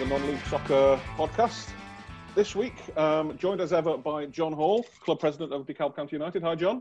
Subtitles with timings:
[0.00, 1.68] the non-league soccer podcast.
[2.34, 6.42] This week, um, joined as ever by John Hall, club president of DeKalb County United.
[6.42, 6.80] Hi, John.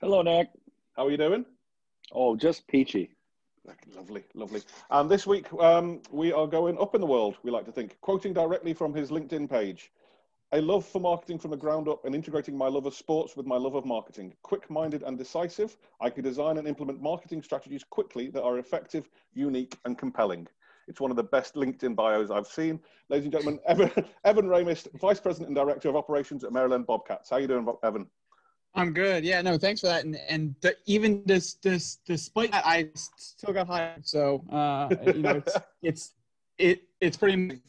[0.00, 0.48] Hello, Nick.
[0.96, 1.44] How are you doing?
[2.12, 3.10] Oh, just peachy.
[3.94, 4.62] Lovely, lovely.
[4.88, 7.98] And this week, um, we are going up in the world, we like to think,
[8.00, 9.92] quoting directly from his LinkedIn page.
[10.52, 13.44] A love for marketing from the ground up and integrating my love of sports with
[13.44, 14.32] my love of marketing.
[14.42, 19.10] Quick minded and decisive, I can design and implement marketing strategies quickly that are effective,
[19.34, 20.48] unique, and compelling.
[20.88, 22.80] It's one of the best LinkedIn bios I've seen.
[23.08, 23.90] Ladies and gentlemen, Evan,
[24.24, 27.30] Evan Ramist, Vice President and Director of Operations at Maryland Bobcats.
[27.30, 28.06] How you doing, Evan?
[28.74, 29.24] I'm good.
[29.24, 30.04] Yeah, no, thanks for that.
[30.04, 34.06] And and even this this despite that, I still got hired.
[34.06, 36.12] So uh, you know, it's it's
[36.58, 37.60] it it's pretty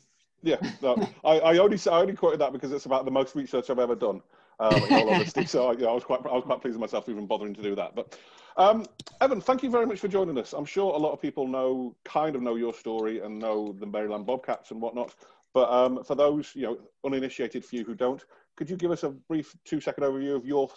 [0.43, 3.69] yeah, no, I, I only I only quoted that because it's about the most research
[3.69, 4.21] I've ever done.
[4.59, 7.07] Um, in all honesty, so yeah, I was quite I was quite pleased with myself
[7.09, 7.95] even bothering to do that.
[7.95, 8.17] But
[8.58, 8.86] um,
[9.22, 10.53] Evan, thank you very much for joining us.
[10.53, 13.86] I'm sure a lot of people know kind of know your story and know the
[13.86, 15.16] Maryland Bobcats and whatnot.
[15.53, 18.23] But um, for those you know uninitiated few who don't,
[18.55, 20.69] could you give us a brief two second overview of your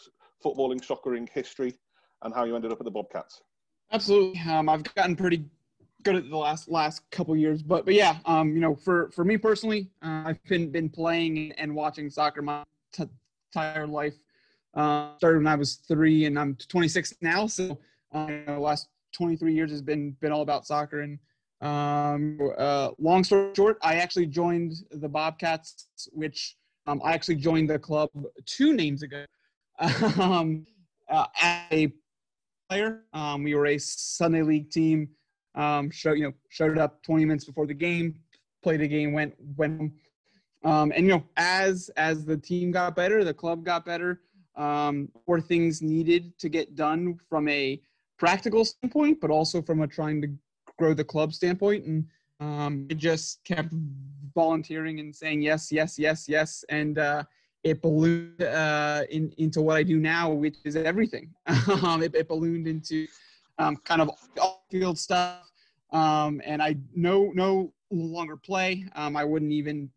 [0.42, 1.74] footballing, soccering history
[2.22, 3.42] and how you ended up at the Bobcats?
[3.92, 4.40] Absolutely.
[4.48, 5.44] Um, I've gotten pretty
[6.02, 7.62] good at the last last couple years.
[7.62, 11.52] But but yeah, um, you know, for for me personally, uh, I've been been playing
[11.52, 12.62] and watching soccer my
[13.54, 14.14] entire life.
[14.74, 17.46] Uh, started when I was three, and I'm 26 now.
[17.46, 17.78] So
[18.12, 21.00] the last 23 years has been been all about soccer.
[21.00, 21.18] And
[21.60, 27.68] um, uh, long story short, I actually joined the Bobcats, which um, I actually joined
[27.70, 28.10] the club
[28.46, 29.24] two names ago.
[30.20, 30.66] um,
[31.08, 31.92] uh, as a
[32.68, 35.08] player, um, we were a Sunday League team
[35.54, 38.14] um, show you know showed up 20 minutes before the game,
[38.62, 39.92] played the game, went went.
[40.62, 44.20] Um, and you know, as as the team got better, the club got better.
[44.60, 47.80] Um, more things needed to get done from a
[48.18, 50.28] practical standpoint, but also from a trying to
[50.78, 51.86] grow the club standpoint.
[51.86, 52.04] And
[52.40, 53.72] um, I just kept
[54.34, 57.24] volunteering and saying yes, yes, yes, yes, and uh,
[57.64, 61.30] it ballooned uh, in, into what I do now, which is everything.
[61.82, 63.06] Um, it, it ballooned into
[63.58, 64.10] um, kind of
[64.70, 65.50] field stuff.
[65.92, 68.84] Um, and I no no longer play.
[68.94, 69.90] Um, I wouldn't even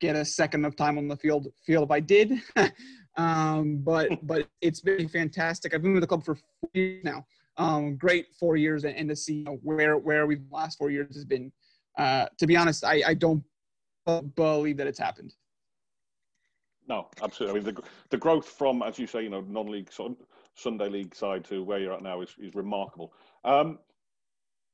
[0.00, 2.32] get a second of time on the field field if I did.
[3.18, 5.74] um, but but it's been fantastic.
[5.74, 7.26] I've been with the club for four years now.
[7.58, 10.90] Um, great four years, and, and to see you know, where where we've last four
[10.90, 11.52] years has been.
[11.98, 13.42] Uh, to be honest, I, I don't
[14.36, 15.34] believe that it's happened.
[16.88, 17.60] No, absolutely.
[17.60, 19.90] I mean, the, the growth from, as you say, you know, non-league
[20.54, 23.12] Sunday league side to where you're at now is, is remarkable.
[23.44, 23.78] Um,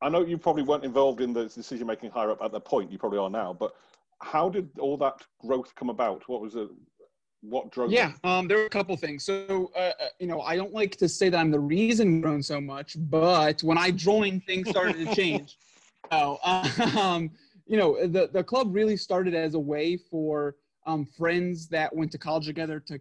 [0.00, 2.93] I know you probably weren't involved in the decision making higher up at the point.
[2.93, 3.72] You probably are now, but
[4.21, 6.28] how did all that growth come about?
[6.28, 6.69] What was it?
[7.49, 7.91] What drove?
[7.93, 9.25] Yeah, um, there were a couple things.
[9.25, 12.43] So, uh, uh, you know, I don't like to say that I'm the reason grown
[12.43, 15.59] so much, but when I joined, things started to change.
[16.10, 16.38] Oh,
[16.99, 17.31] um,
[17.66, 20.55] you know, the the club really started as a way for
[20.87, 23.00] um, friends that went to college together to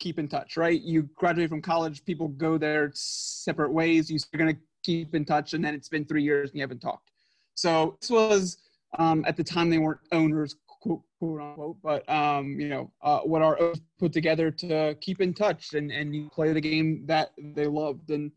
[0.00, 0.80] keep in touch, right?
[0.80, 4.10] You graduate from college, people go their separate ways.
[4.10, 6.80] You're going to keep in touch, and then it's been three years and you haven't
[6.80, 7.12] talked.
[7.54, 8.58] So this was
[8.98, 13.20] um, at the time they weren't owners, quote, quote unquote, but um, you know uh,
[13.20, 17.66] what owners put together to keep in touch and and play the game that they
[17.66, 18.10] loved.
[18.10, 18.32] And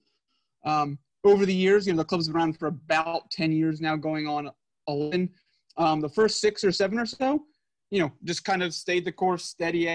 [0.66, 3.96] um, over the years, you know, the club's been around for about ten years now,
[3.96, 4.50] going on
[4.88, 5.30] eleven.
[5.78, 7.44] Um, the first six or seven or so,
[7.90, 9.88] you know, just kind of stayed the course, steady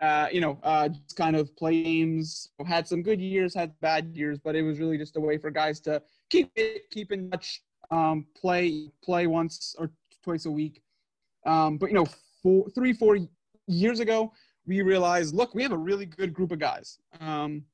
[0.00, 2.50] uh, you know, uh, just kind of play games.
[2.66, 5.50] Had some good years, had bad years, but it was really just a way for
[5.50, 9.90] guys to keep it, keep in touch, um, play, play once or
[10.22, 10.82] twice a week.
[11.46, 12.06] Um, but you know,
[12.42, 13.18] four, three, four
[13.66, 14.32] years ago,
[14.66, 17.64] we realized, look, we have a really good group of guys, um,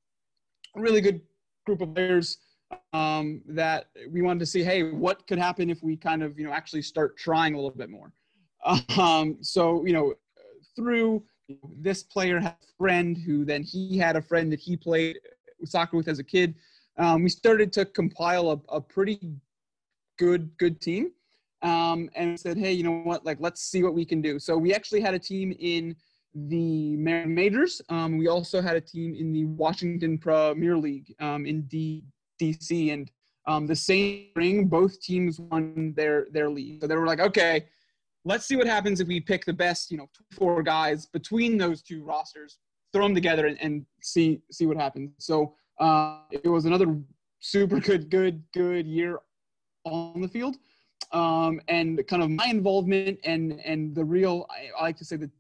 [0.77, 1.21] a really good
[1.67, 2.39] group of players
[2.93, 4.63] um, that we wanted to see.
[4.63, 7.71] Hey, what could happen if we kind of, you know, actually start trying a little
[7.71, 8.13] bit more?
[8.97, 10.15] Um, so you know,
[10.75, 11.23] through
[11.79, 15.19] this player had a friend who then he had a friend that he played
[15.65, 16.55] soccer with as a kid.
[16.97, 19.21] Um, we started to compile a, a pretty
[20.19, 21.11] good good team
[21.65, 23.25] um, and said, hey, you know what?
[23.25, 24.39] Like, let's see what we can do.
[24.39, 25.97] So we actually had a team in
[26.35, 27.81] the majors.
[27.89, 32.05] Um, we also had a team in the Washington Premier League um, in D-
[32.41, 33.11] DC, and
[33.47, 36.83] um, the same spring, both teams won their their league.
[36.83, 37.65] So they were like, okay,
[38.25, 41.83] let's see what happens if we pick the best, you know, four guys between those
[41.83, 42.59] two rosters,
[42.93, 45.13] throw them together, and, and see see what happens.
[45.19, 46.99] So uh, it was another
[47.41, 49.21] super good, good, good year
[49.85, 50.57] on the field,
[51.13, 55.17] um, and kind of my involvement and and the real, I, I like to say
[55.17, 55.31] the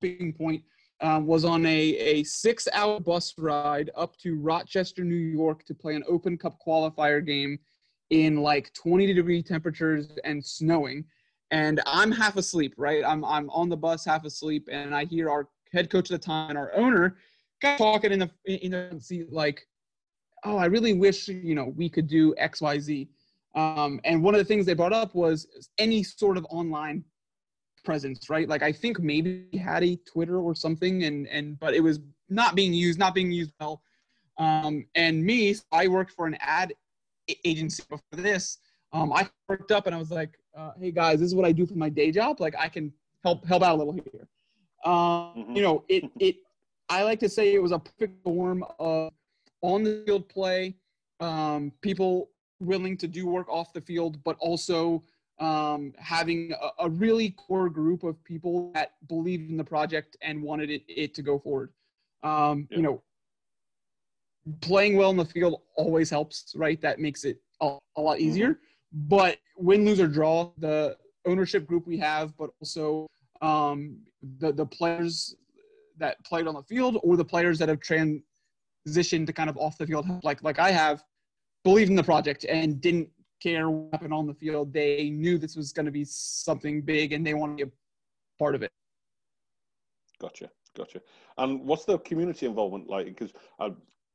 [0.00, 0.62] big point
[1.00, 5.74] um, was on a, a six hour bus ride up to Rochester, New York to
[5.74, 7.58] play an Open Cup qualifier game
[8.10, 11.04] in like 20 degree temperatures and snowing.
[11.50, 13.04] And i'm half asleep right?
[13.04, 16.26] I'm, I'm on the bus half asleep and i hear our head coach at the
[16.26, 17.16] time our owner
[17.62, 19.66] talking in the in the seat like
[20.44, 23.08] oh i really wish you know we could do xyz
[23.54, 25.46] um, and one of the things they brought up was
[25.78, 27.04] any sort of online
[27.84, 28.48] presence, right?
[28.48, 32.00] Like I think maybe we had a Twitter or something, and and but it was
[32.28, 33.82] not being used, not being used well.
[34.38, 36.74] Um, and me, I worked for an ad
[37.44, 38.58] agency before this.
[38.92, 41.52] Um, I worked up and I was like, uh, "Hey guys, this is what I
[41.52, 42.40] do for my day job.
[42.40, 42.92] Like I can
[43.22, 44.28] help help out a little here."
[44.84, 45.56] Um, mm-hmm.
[45.56, 46.36] You know, it it.
[46.88, 49.12] I like to say it was a perfect storm of
[49.62, 50.76] on the field play,
[51.20, 52.28] um, people
[52.60, 55.02] willing to do work off the field, but also
[55.38, 60.40] um, having a, a, really core group of people that believed in the project and
[60.40, 61.72] wanted it, it to go forward.
[62.22, 62.76] Um, yeah.
[62.76, 63.02] You know,
[64.60, 66.80] playing well in the field always helps, right?
[66.80, 68.28] That makes it a, a lot mm-hmm.
[68.28, 68.60] easier.
[68.92, 70.96] But win, lose, or draw, the
[71.26, 73.08] ownership group we have, but also
[73.42, 73.98] um,
[74.38, 75.34] the the players
[75.98, 79.78] that played on the field or the players that have transitioned to kind of off
[79.78, 81.02] the field, like like I have,
[81.64, 83.08] believed in the project and didn't
[83.42, 84.72] care what happened on the field.
[84.72, 88.42] They knew this was going to be something big and they wanted to be a
[88.42, 88.70] part of it.
[90.20, 91.00] Gotcha, gotcha.
[91.38, 93.06] And what's the community involvement like?
[93.06, 93.70] Because uh,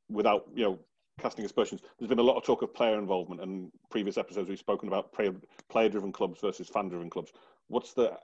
[0.09, 0.79] without you know
[1.19, 4.57] casting aspersions, there's been a lot of talk of player involvement, and previous episodes we've
[4.57, 7.31] spoken about player-driven clubs versus fan-driven clubs.
[7.67, 8.17] What's the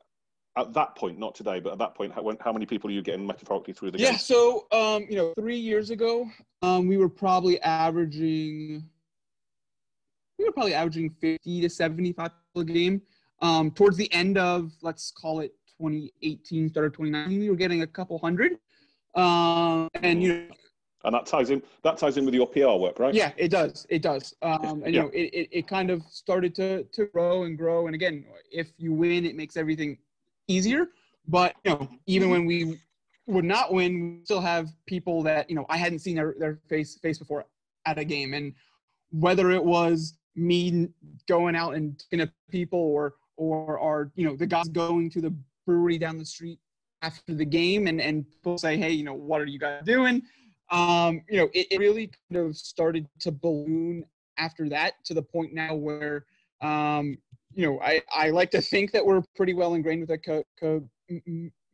[0.57, 3.01] at that point, not today, but at that point, how, how many people are you
[3.01, 4.13] getting metaphorically through the game?
[4.13, 6.29] Yeah, so um, you know, three years ago,
[6.61, 8.89] um, we were probably averaging
[10.37, 13.01] we were probably averaging 50 to 75 a game.
[13.41, 17.81] Um, towards the end of, let's call it 2018, start of 2019, we were getting
[17.81, 18.53] a couple hundred.
[19.15, 20.55] Um, and you know,
[21.05, 23.13] and that ties in that ties in with your PR work, right?
[23.13, 23.85] Yeah, it does.
[23.89, 24.33] It does.
[24.41, 27.85] Um, and you know, it, it, it kind of started to to grow and grow.
[27.85, 29.97] And again, if you win, it makes everything
[30.47, 30.87] easier.
[31.27, 32.79] But you know, even when we
[33.27, 36.59] would not win, we still have people that you know I hadn't seen their, their
[36.67, 37.45] face face before
[37.85, 38.53] at a game, and
[39.11, 40.89] whether it was me
[41.27, 45.33] going out and to people or or are you know the guys going to the
[45.65, 46.59] brewery down the street
[47.01, 50.21] after the game and and people say hey you know what are you guys doing?
[50.71, 54.03] Um you know it, it really kind of started to balloon
[54.37, 56.25] after that to the point now where
[56.61, 57.17] um
[57.53, 60.43] you know i i like to think that we're pretty well ingrained with the co-
[60.59, 60.89] co-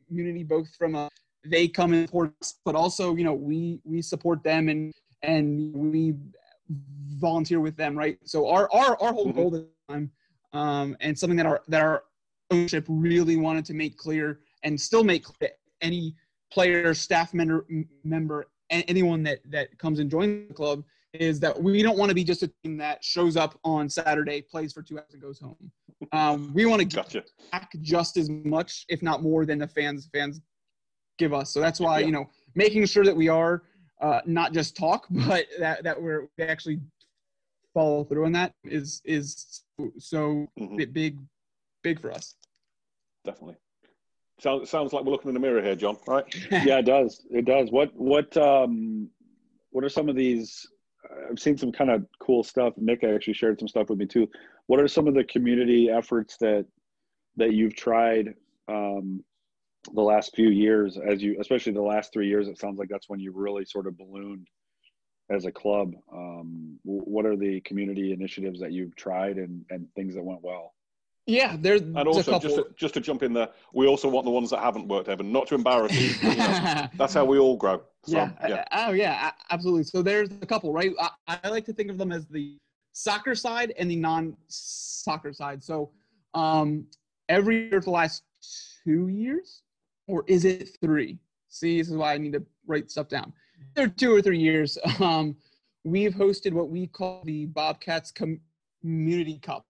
[0.07, 1.09] community both from a
[1.45, 4.93] they come and support us but also you know we we support them and
[5.23, 6.13] and we
[7.19, 8.17] volunteer with them, right?
[8.23, 9.37] So our our, our whole mm-hmm.
[9.37, 10.11] goal this time,
[10.53, 12.03] um, and something that our that our
[12.51, 15.51] ownership really wanted to make clear and still make clear
[15.81, 16.15] any
[16.51, 17.65] player, staff member,
[18.03, 22.15] member, anyone that that comes and joins the club is that we don't want to
[22.15, 25.39] be just a team that shows up on Saturday, plays for two hours, and goes
[25.39, 25.71] home.
[26.13, 27.23] Um, we want to gotcha.
[27.51, 30.41] back just as much, if not more, than the fans fans
[31.17, 31.53] give us.
[31.53, 32.05] So that's why yeah.
[32.05, 33.63] you know making sure that we are
[34.01, 36.79] uh, not just talk, but that that we're we actually
[37.73, 39.63] follow through on that is is
[39.97, 40.91] so mm-hmm.
[40.91, 41.19] big
[41.83, 42.35] big for us.
[43.23, 43.57] Definitely.
[44.39, 45.97] Sounds sounds like we're looking in the mirror here, John.
[46.07, 46.25] Right?
[46.51, 47.25] yeah, it does.
[47.29, 47.71] It does.
[47.71, 49.09] What what um
[49.69, 50.67] what are some of these?
[51.29, 52.73] I've seen some kind of cool stuff.
[52.77, 54.27] Nick actually shared some stuff with me too.
[54.67, 56.65] What are some of the community efforts that
[57.37, 58.33] that you've tried
[58.67, 59.23] um,
[59.93, 63.09] the last few years as you especially the last three years it sounds like that's
[63.09, 64.47] when you really sort of ballooned
[65.31, 65.93] as a club.
[66.13, 70.73] Um, what are the community initiatives that you've tried and, and things that went well?
[71.27, 74.31] Yeah there's and also just to, just to jump in there we also want the
[74.31, 77.55] ones that haven't worked evan not to embarrass you, you know, that's how we all
[77.55, 77.81] grow.
[78.05, 78.31] So, yeah.
[78.47, 78.65] yeah.
[78.71, 79.83] oh yeah absolutely.
[79.83, 80.91] So there's a couple right?
[81.27, 82.57] I, I like to think of them as the
[82.93, 85.63] soccer side and the non-soccer side.
[85.63, 85.91] So
[86.33, 86.87] um,
[87.29, 88.23] every year for the last
[88.83, 89.61] two years
[90.07, 91.19] or is it three?
[91.49, 93.33] See, this is why I need to write stuff down.
[93.75, 95.35] There are two or three years, um,
[95.83, 99.65] we've hosted what we call the Bobcats Community Cup.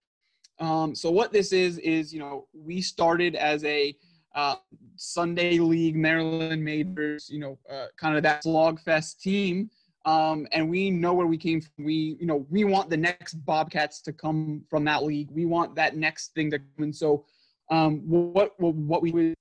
[0.60, 3.96] Um, so what this is is, you know, we started as a
[4.36, 4.56] uh,
[4.96, 9.70] Sunday League Maryland Majors, you know, uh, kind of that slogfest team.
[10.06, 11.86] Um, and we know where we came from.
[11.86, 15.30] We, you know, we want the next Bobcats to come from that league.
[15.32, 16.86] We want that next thing to come.
[16.86, 17.26] And so,
[17.70, 19.36] um, what what we would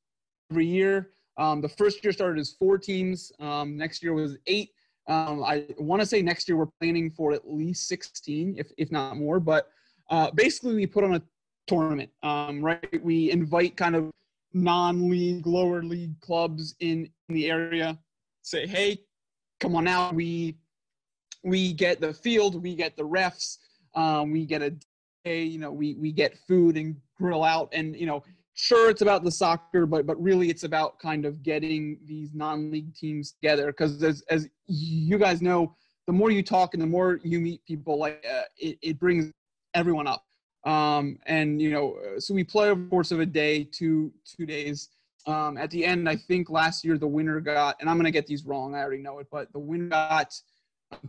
[0.50, 1.11] every year.
[1.37, 3.33] Um, the first year started as four teams.
[3.40, 4.71] Um, next year was eight.
[5.09, 8.92] Um, I want to say next year we're planning for at least 16, if, if
[8.92, 9.40] not more.
[9.40, 9.69] But
[10.11, 11.23] uh, basically, we put on a
[11.66, 13.02] tournament, um, right?
[13.02, 14.11] We invite kind of
[14.52, 17.99] non-league, lower league clubs in, in the area.
[18.42, 18.99] Say, hey,
[19.61, 20.14] come on out.
[20.14, 20.57] We
[21.42, 23.57] we get the field, we get the refs,
[23.95, 24.75] Um, we get a
[25.25, 28.23] day, you know, we we get food and grill out, and you know,
[28.61, 32.95] sure it's about the soccer, but but really it's about kind of getting these non-league
[32.95, 35.75] teams together because as as you guys know,
[36.07, 39.33] the more you talk and the more you meet people, like uh, it, it brings
[39.75, 40.25] everyone up.
[40.64, 44.47] Um, and you know, so we play over the course of a day, two two
[44.47, 44.90] days.
[45.26, 48.26] Um, at the end, I think last year the winner got, and I'm gonna get
[48.26, 50.35] these wrong, I already know it, but the winner got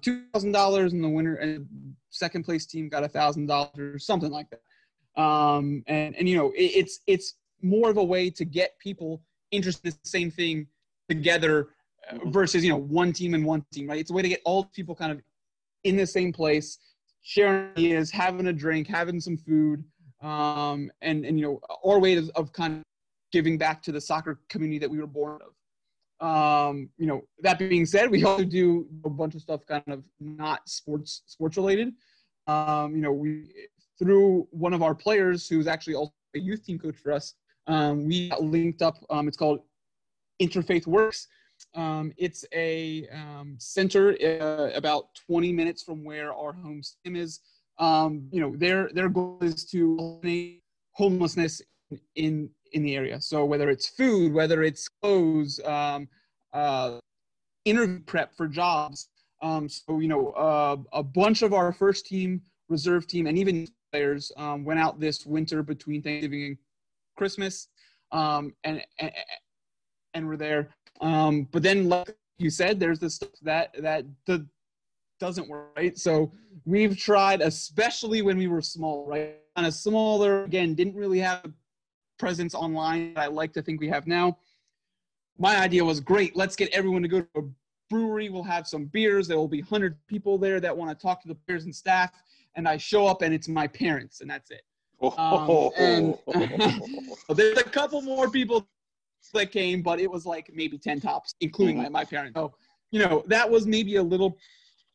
[0.01, 1.67] two thousand dollars, and the winner and
[2.09, 4.61] second place team got a thousand dollars, something like that.
[5.21, 9.21] Um, and and you know, it, it's it's more of a way to get people
[9.51, 10.67] interested in the same thing
[11.09, 11.69] together
[12.09, 13.99] uh, versus you know one team and one team, right?
[13.99, 15.21] It's a way to get all people kind of
[15.83, 16.77] in the same place,
[17.21, 19.83] sharing ideas, having a drink, having some food,
[20.21, 22.83] um, and and you know our way of, of kind of
[23.31, 25.53] giving back to the soccer community that we were born of.
[26.21, 30.03] Um, you know, that being said, we also do a bunch of stuff kind of
[30.19, 31.93] not sports sports related.
[32.47, 33.51] Um, you know, we
[33.97, 37.35] through one of our players who's actually also a youth team coach for us,
[37.67, 38.97] um, we got linked up.
[39.09, 39.61] Um, it's called
[40.41, 41.27] Interfaith Works.
[41.75, 47.39] Um, it's a um, center uh, about 20 minutes from where our home gym is.
[47.77, 50.63] Um, you know, their their goal is to eliminate
[50.93, 51.61] homelessness
[52.15, 53.21] in in the area.
[53.21, 56.07] So whether it's food, whether it's clothes, um,
[56.53, 56.99] uh,
[57.65, 59.07] interview prep for jobs.
[59.41, 64.31] So you know, uh, a bunch of our first team, reserve team, and even players
[64.37, 66.57] went out this winter between Thanksgiving and
[67.15, 67.67] Christmas,
[68.11, 69.11] um, and, and
[70.13, 70.69] and we're there.
[70.99, 74.45] Um, but then, like you said, there's this stuff that that the,
[75.21, 75.97] doesn't work, right?
[75.97, 76.33] So
[76.65, 79.37] we've tried, especially when we were small, right?
[79.55, 81.51] On a smaller, again, didn't really have a
[82.17, 84.37] presence online that I like to think we have now.
[85.37, 86.35] My idea was great.
[86.35, 87.41] Let's get everyone to go to a
[87.89, 88.29] brewery.
[88.29, 89.27] We'll have some beers.
[89.27, 92.11] There will be 100 people there that want to talk to the players and staff.
[92.55, 94.63] And I show up, and it's my parents, and that's it.
[95.01, 96.17] Um, and
[97.29, 98.67] there's a couple more people
[99.33, 102.35] that came, but it was like maybe 10 tops, including my, my parents.
[102.35, 102.53] So,
[102.91, 104.37] you know, that was maybe a little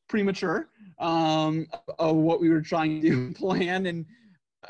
[0.08, 1.66] premature um,
[1.98, 3.86] of what we were trying to plan.
[3.86, 4.04] And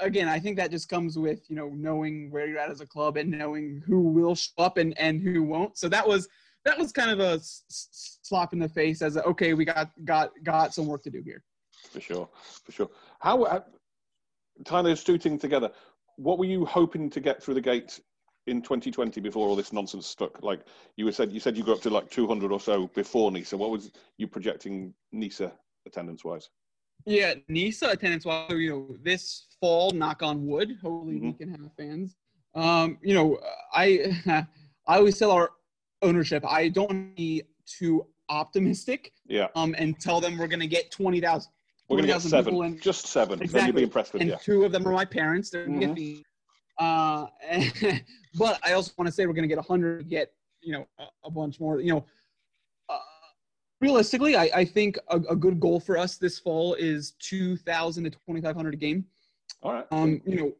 [0.00, 2.86] again, I think that just comes with, you know, knowing where you're at as a
[2.86, 5.76] club and knowing who will show up and, and who won't.
[5.76, 6.28] So that was,
[6.64, 10.32] that was kind of a slap in the face as a, okay, we got, got,
[10.42, 11.42] got some work to do here.
[11.90, 12.28] for sure,
[12.64, 12.90] for sure.
[13.20, 13.64] How,
[14.70, 15.70] of shooting together,
[16.16, 18.00] what were you hoping to get through the gate
[18.46, 20.42] in 2020 before all this nonsense stuck?
[20.42, 20.60] Like
[20.96, 23.56] you were said, you said you got up to like 200 or so before NISA.
[23.56, 25.52] What was you projecting NISA
[25.86, 26.48] attendance wise?
[27.04, 31.38] Yeah, NISA attendance wise, you know, this fall, knock on wood, hopefully we Mhm.
[31.38, 32.16] can have fans.
[32.54, 33.38] Um, you know,
[33.72, 33.86] I
[34.88, 35.50] I always tell our
[36.02, 40.60] ownership, I don't want to be too optimistic Yeah, um, and tell them we're going
[40.60, 41.50] to get 20,000.
[41.88, 43.38] We're gonna get seven, and- just seven.
[43.38, 43.80] Then you'll Exactly.
[43.80, 44.36] be impressed with and yeah.
[44.36, 45.50] two of them are my parents.
[45.50, 45.88] They're going to Mhm.
[45.88, 46.24] get me.
[46.78, 47.26] Uh,
[48.38, 51.04] but I also want to say we're going to get 100, get, you know, a,
[51.24, 51.80] a bunch more.
[51.80, 52.04] You know,
[52.88, 52.98] uh,
[53.80, 58.10] realistically, I, I think a, a good goal for us this fall is 2,000 to
[58.10, 59.06] 2,500 a game.
[59.62, 59.86] All right.
[59.90, 60.52] Um, you know,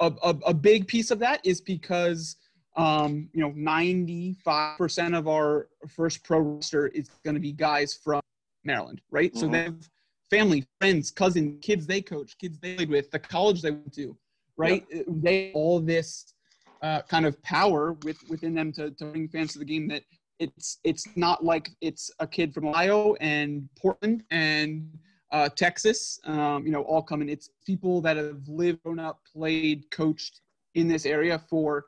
[0.00, 2.36] a, a, a big piece of that is because,
[2.76, 8.20] um, you know, 95% of our first pro roster is going to be guys from
[8.64, 9.34] Maryland, right?
[9.36, 9.52] So Mhm.
[9.52, 9.88] they have
[10.32, 14.16] family, friends, cousins, kids they coach, kids they played with, the college they went to,
[14.56, 14.86] right?
[15.06, 16.32] They have all this
[16.80, 20.02] uh, kind of power with within them to, to bring fans to the game that
[20.38, 24.88] it's it's not like it's a kid from Ohio and Portland and
[25.30, 27.28] uh, Texas, um, you know, all coming.
[27.28, 30.40] It's people that have lived, grown up, played, coached
[30.74, 31.86] in this area for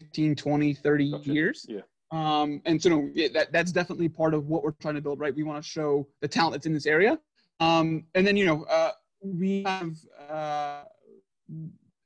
[0.00, 1.32] 15, 20, 30 Gotcha.
[1.32, 1.66] years.
[1.68, 1.80] Yeah.
[2.10, 5.34] Um, and so no, that, that's definitely part of what we're trying to build, right?
[5.34, 7.18] We want to show the talent that's in this area.
[7.60, 8.92] Um, and then, you know, uh,
[9.22, 9.92] we have
[10.30, 10.82] uh,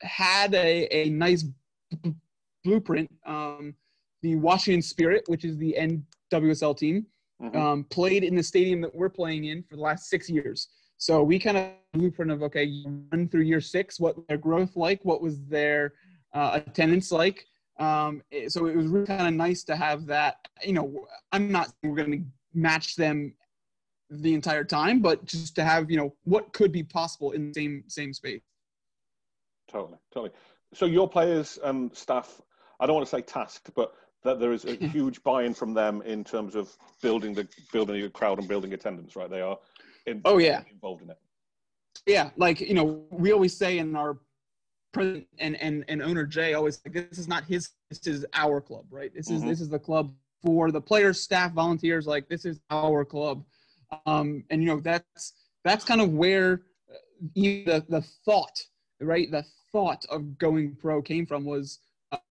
[0.02, 1.45] had a, a nice
[2.02, 2.14] b-
[2.64, 3.11] blueprint.
[3.26, 3.75] Um,
[4.23, 5.76] the Washington Spirit, which is the
[6.33, 7.07] NWSL team,
[7.40, 7.55] Mhm.
[7.55, 10.69] um, played in the stadium that we're playing in for the last six years.
[10.97, 14.75] So we kind of blueprint of okay, you run through year six, what their growth
[14.75, 15.95] like, what was their
[16.35, 17.47] uh, attendance like.
[17.78, 20.49] Um, so it was really kind of nice to have that.
[20.64, 22.25] You know, I'm not saying we're going to
[22.55, 23.33] match them
[24.11, 27.55] the entire time, but just to have you know what could be possible in the
[27.55, 28.43] same same space.
[29.71, 30.33] Totally, totally.
[30.75, 32.41] So your players and staff,
[32.81, 36.03] I don't want to say tasked, but that there is a huge buy-in from them
[36.03, 39.17] in terms of building the building a crowd and building attendance.
[39.17, 39.31] Right?
[39.31, 39.59] They are.
[40.07, 40.62] In, Oh, yeah.
[40.71, 41.19] involved in it.
[42.07, 44.19] yeah like you know we always say in our
[44.95, 48.59] president and and, and owner jay always like this is not his this is our
[48.59, 49.49] club right this is Mhm.
[49.49, 53.45] this is the club for the players staff volunteers like this is our club
[54.07, 55.33] um and you know that's
[55.64, 56.95] that's kind of where uh,
[57.35, 58.62] the, the thought,
[59.00, 59.30] right?
[59.30, 61.80] The thought of going pro came from was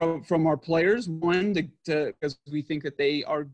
[0.00, 1.08] uh, from our players.
[1.08, 3.46] One, to because we think that they are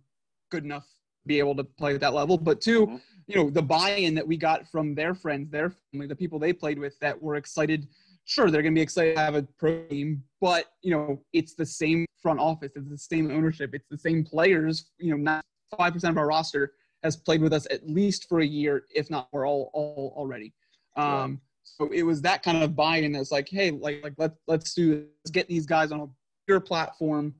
[0.50, 3.00] good enough to be able to play at that level, but 2 Mhm.
[3.26, 6.52] you know, the buy-in that we got from their friends, their family, the people they
[6.52, 7.88] played with that were excited.
[8.26, 11.54] Sure, they're going to be excited to have a pro team, but you know, it's
[11.54, 14.90] the same front office, it's the same ownership, it's the same players.
[14.98, 16.72] You know, ninety-five percent of our roster
[17.04, 20.52] has played with us at least for a year, if not more, all, all already.
[20.96, 24.74] Um, So it was that kind of buy-in that's like, hey, like, like let's let's
[24.74, 26.06] do let's get these guys on a
[26.46, 27.34] bigger platform,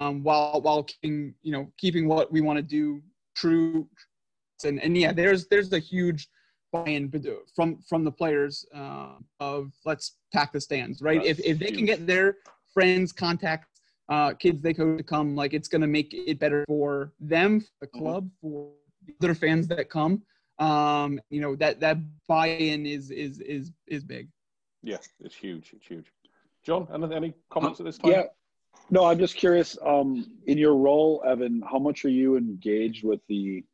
[0.00, 3.02] um, while while keeping you know keeping what we want to do
[3.34, 3.88] true.
[4.64, 6.28] And and yeah, there's there's a huge
[6.72, 7.10] buy-in
[7.54, 11.22] from from the players uh, of let's pack the stands, right?
[11.24, 12.36] That's if if they can get their
[12.72, 17.12] friends, contacts, uh, kids they coach to come, like it's gonna make it better for
[17.20, 17.98] them, for the Mhm.
[18.00, 18.72] club, for
[19.22, 20.22] other fans that come.
[20.58, 24.28] Um, you know that that buy-in is is is is big.
[24.82, 25.72] Yeah, it's huge.
[25.74, 26.06] It's huge.
[26.62, 28.12] John, any, any comments at this time?
[28.12, 28.22] Yeah.
[28.90, 29.78] No, I'm just curious.
[29.84, 33.64] Um, in your role, Evan, how much are you engaged with the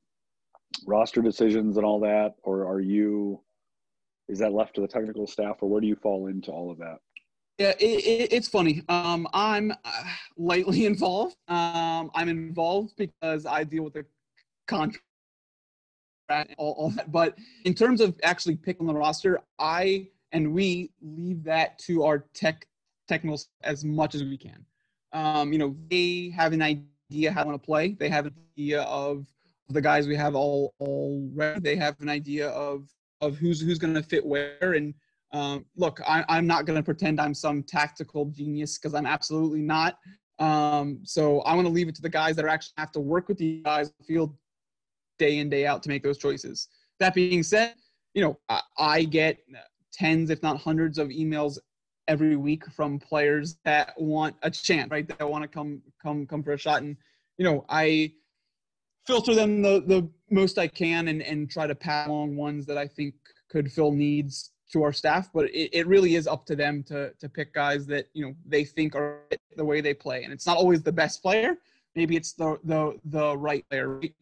[0.86, 3.40] roster decisions and all that, or are you?
[4.28, 6.78] Is that left to the technical staff, or where do you fall into all of
[6.78, 7.00] that?
[7.58, 8.82] Yeah, it, it, it's funny.
[8.88, 10.04] Um, I'm uh,
[10.38, 11.36] lightly involved.
[11.48, 14.06] Um, I'm involved because I deal with the
[14.66, 15.04] contract,
[16.30, 17.12] and all, all that.
[17.12, 22.26] But in terms of actually picking the roster, I and we leave that to our
[22.34, 22.66] tech
[23.08, 24.64] technicals as much as we can.
[25.12, 27.96] Um, you know, they have an idea how they want to play.
[27.98, 29.26] They have an idea of
[29.68, 31.60] the guys we have all already.
[31.60, 32.88] They have an idea of
[33.20, 34.94] of who's who's going to fit where and
[35.32, 39.62] um, look, I, I'm not going to pretend I'm some tactical genius because I'm absolutely
[39.62, 39.98] not.
[40.40, 43.00] Um, so I want to leave it to the guys that are actually have to
[43.00, 44.34] work with the guys the field
[45.20, 46.68] day in day out to make those choices.
[46.98, 47.74] That being said,
[48.14, 49.38] you know I, I get
[49.92, 51.58] tens, if not hundreds, of emails
[52.08, 55.06] every week from players that want a chance, right?
[55.06, 56.96] That want to come come come for a shot, and
[57.38, 58.12] you know I
[59.06, 62.78] filter them the the most I can and and try to pass along ones that
[62.78, 63.14] I think
[63.48, 67.12] could fill needs to our staff, but it, it really is up to them to
[67.20, 69.20] to pick guys that you know they think are
[69.56, 71.56] the way they play, and it's not always the best player.
[71.94, 73.98] Maybe it's the the the right player.
[73.98, 74.14] Right?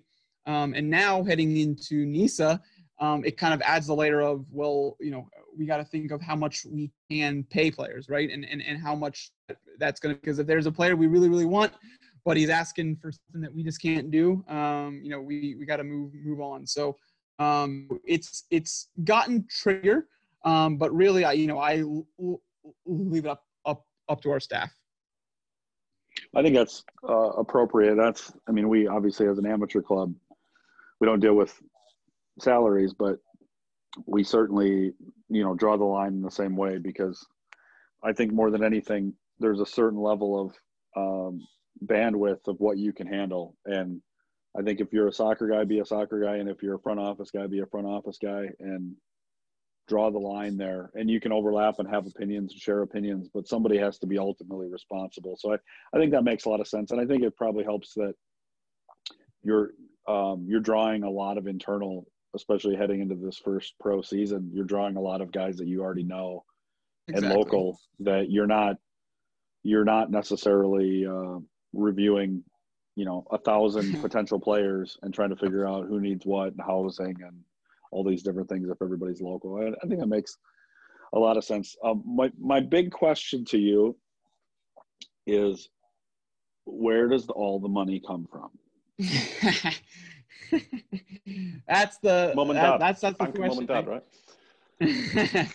[0.49, 2.61] Um, and now heading into NISA,
[3.01, 6.11] um, it kind of adds the layer of well, you know, we got to think
[6.11, 8.31] of how much we can pay players, right?
[8.31, 9.31] And and and how much
[9.79, 11.73] that's going to because if there's a player we really really want,
[12.25, 15.67] but he's asking for something that we just can't do, um, you know, we we
[15.67, 16.67] got to move move on.
[16.67, 16.97] So
[17.39, 20.07] um, it's it's gotten trickier.
[20.45, 21.85] Um, but really, I you know I
[22.87, 24.73] leave it up up up to our staff.
[26.35, 27.95] I think that's uh, appropriate.
[27.95, 30.15] That's, I mean, we obviously as an amateur club,
[31.01, 31.55] we don't deal with
[32.41, 33.19] salaries, but
[34.07, 34.93] we certainly,
[35.29, 37.25] you know, draw the line in the same way because
[38.03, 40.55] I think more than anything, there's a certain level of
[40.97, 41.41] um,
[41.85, 43.57] bandwidth of what you can handle.
[43.67, 44.01] And
[44.59, 46.81] I think if you're a soccer guy, be a soccer guy, and if you're a
[46.81, 48.95] front office guy, be a front office guy, and
[49.87, 50.91] draw the line there.
[50.95, 54.19] And you can overlap and have opinions, and share opinions, but somebody has to be
[54.19, 55.37] ultimately responsible.
[55.39, 55.57] So I,
[55.95, 58.15] I think that makes a lot of sense, and I think it probably helps that
[59.43, 59.71] you're
[60.09, 64.51] um, you're drawing a lot of internal, especially heading into this first pro season.
[64.53, 66.45] You're drawing a lot of guys that you already know
[67.09, 68.77] and local that you're not
[69.63, 71.39] you're not necessarily uh,
[71.73, 72.43] reviewing
[72.97, 76.61] you know a thousand potential players and trying to figure out who needs what and
[76.61, 77.45] housing and
[77.91, 79.57] all these different things if everybody's local.
[79.57, 80.37] I, I think that makes
[81.15, 81.77] a lot of sense.
[81.83, 83.97] Um, my, my big question to you
[85.27, 85.69] is
[86.67, 88.51] where does all the money come from
[91.69, 92.81] that's the Mom and that- dad.
[92.81, 93.49] that's that's the Bank of question.
[93.49, 94.03] mom and dad, right?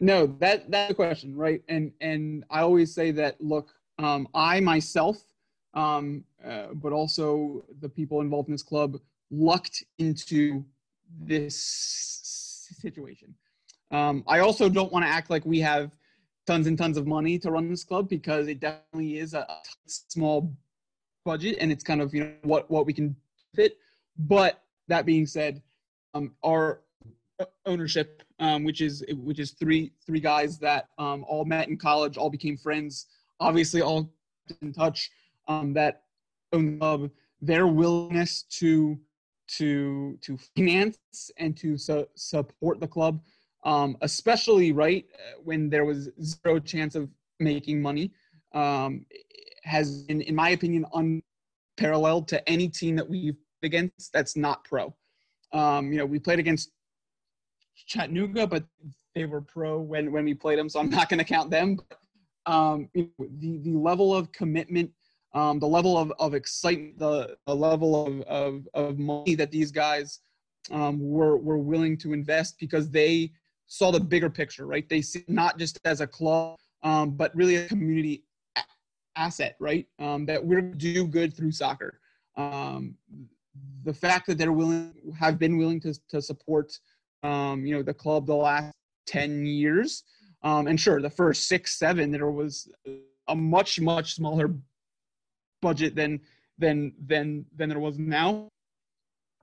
[0.00, 1.62] no, that that's the question, right?
[1.68, 5.18] And and I always say that look, um, I myself,
[5.74, 8.98] um, uh, but also the people involved in this club,
[9.30, 10.64] lucked into
[11.20, 11.56] this
[12.80, 13.34] situation.
[13.90, 15.92] Um, I also don't want to act like we have
[16.46, 19.60] tons and tons of money to run this club because it definitely is a, a
[19.86, 20.52] small
[21.32, 23.14] budget and it's kind of you know what what we can
[23.54, 23.72] fit.
[24.34, 24.52] But
[24.88, 25.62] that being said,
[26.14, 26.80] um, our
[27.66, 32.16] ownership, um, which is which is three three guys that um, all met in college,
[32.16, 32.92] all became friends.
[33.40, 34.10] Obviously, all
[34.62, 35.10] in touch.
[35.52, 36.02] Um, that
[36.52, 37.10] own the club,
[37.40, 38.98] their willingness to
[39.58, 43.20] to to finance and to su- support the club,
[43.64, 48.10] um, especially right uh, when there was zero chance of making money,
[48.52, 49.06] um,
[49.68, 54.94] has been, in my opinion, unparalleled to any team that we've against that's not pro.
[55.52, 56.70] Um, you know, we played against
[57.86, 58.64] Chattanooga, but
[59.14, 61.76] they were pro when when we played them, so I'm not going to count them.
[61.76, 64.90] But, um, you know, the the level of commitment,
[65.34, 69.70] um, the level of, of excitement, the, the level of, of, of money that these
[69.70, 70.20] guys
[70.70, 73.32] um, were were willing to invest because they
[73.66, 74.88] saw the bigger picture, right?
[74.88, 78.24] They see not just as a club, um, but really a community
[79.18, 79.86] asset, right?
[79.98, 82.00] Um, that we're do good through soccer.
[82.36, 82.94] Um,
[83.84, 86.78] the fact that they're willing, have been willing to to support,
[87.22, 88.72] um, you know, the club the last
[89.06, 90.04] ten years,
[90.42, 92.70] um, and sure, the first six, seven, there was
[93.28, 94.54] a much much smaller
[95.60, 96.20] budget than
[96.58, 98.48] than than than there was now.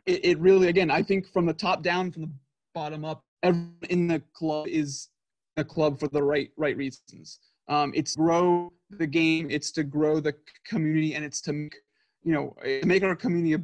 [0.05, 2.31] It, it really, again, I think from the top down, from the
[2.73, 5.09] bottom up, everyone in the club is
[5.57, 7.39] a club for the right right reasons.
[7.67, 11.75] Um, it's grow the game, it's to grow the community, and it's to make
[12.23, 13.61] you know make our community a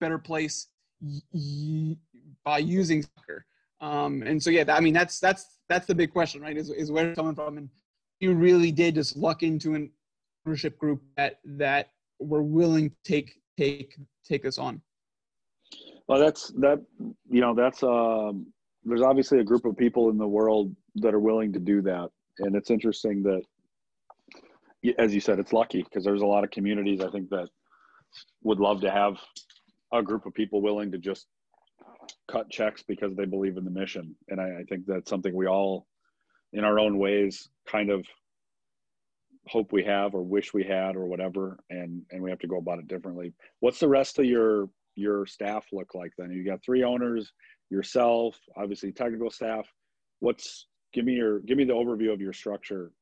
[0.00, 0.68] better place
[2.44, 3.46] by using soccer.
[3.80, 6.56] Um, and so yeah, I mean that's that's that's the big question, right?
[6.56, 7.68] Is is where it's coming from, and
[8.20, 9.90] you really did just luck into an
[10.46, 14.80] ownership group that that were willing to take take take this on.
[16.06, 16.82] Well, that's that.
[17.30, 18.46] You know, that's um.
[18.86, 22.10] There's obviously a group of people in the world that are willing to do that,
[22.40, 23.42] and it's interesting that,
[24.98, 27.48] as you said, it's lucky because there's a lot of communities I think that
[28.42, 29.16] would love to have
[29.92, 31.26] a group of people willing to just
[32.30, 35.46] cut checks because they believe in the mission, and I, I think that's something we
[35.46, 35.86] all,
[36.52, 38.06] in our own ways, kind of
[39.46, 41.58] hope we have or wish we had or whatever.
[41.70, 43.32] And and we have to go about it differently.
[43.60, 46.30] What's the rest of your your staff look like then?
[46.30, 47.32] You got three owners
[47.70, 49.66] yourself obviously technical staff.
[50.20, 52.92] What's give me your give me the overview of your structure.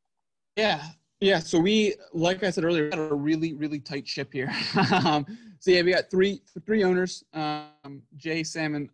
[0.57, 0.83] Yeah,
[1.23, 1.39] yeah.
[1.39, 4.53] So we, like I said earlier, got a really, really tight ship here.
[5.05, 5.27] um,
[5.59, 8.89] so yeah, we got three three owners: um, Jay, Sam, and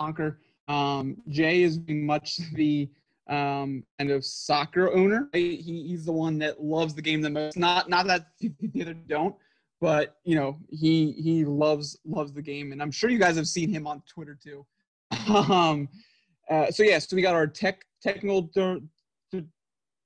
[0.00, 0.40] Anker.
[0.68, 2.88] Um, Jay is much the
[3.28, 5.28] um, kind of soccer owner.
[5.32, 7.56] He, he's the one that loves the game the most.
[7.56, 9.34] Not not that the other don't,
[9.80, 13.48] but you know he he loves loves the game, and I'm sure you guys have
[13.48, 14.66] seen him on Twitter too.
[15.32, 15.88] um,
[16.50, 18.42] uh, so yeah, so we got our tech technical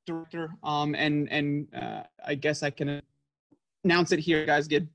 [0.07, 3.03] director, um, and and uh, I guess I can
[3.85, 4.69] announce it here, guys.
[4.69, 4.87] Get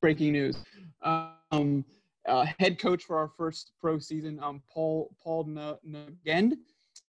[0.00, 0.56] breaking news.
[1.02, 1.84] Um,
[2.28, 6.54] uh, head coach for our first pro season, um, Paul Paul Nagend.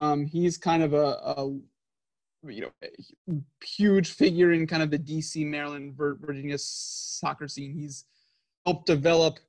[0.01, 1.59] Um, he's kind of a, a
[2.47, 7.73] you know a huge figure in kind of the DC, Maryland, Virginia soccer scene.
[7.73, 8.05] He's
[8.65, 9.39] helped develop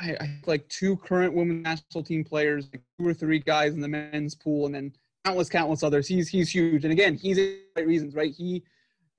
[0.00, 3.80] I, I like two current women's national team players, like two or three guys in
[3.80, 4.92] the men's pool, and then
[5.24, 6.06] countless, countless others.
[6.06, 7.38] He's he's huge, and again, he's
[7.76, 8.32] right reasons, right?
[8.32, 8.62] He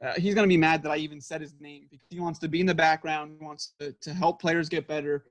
[0.04, 2.48] uh, he's gonna be mad that I even said his name because he wants to
[2.48, 5.26] be in the background, wants to, to help players get better,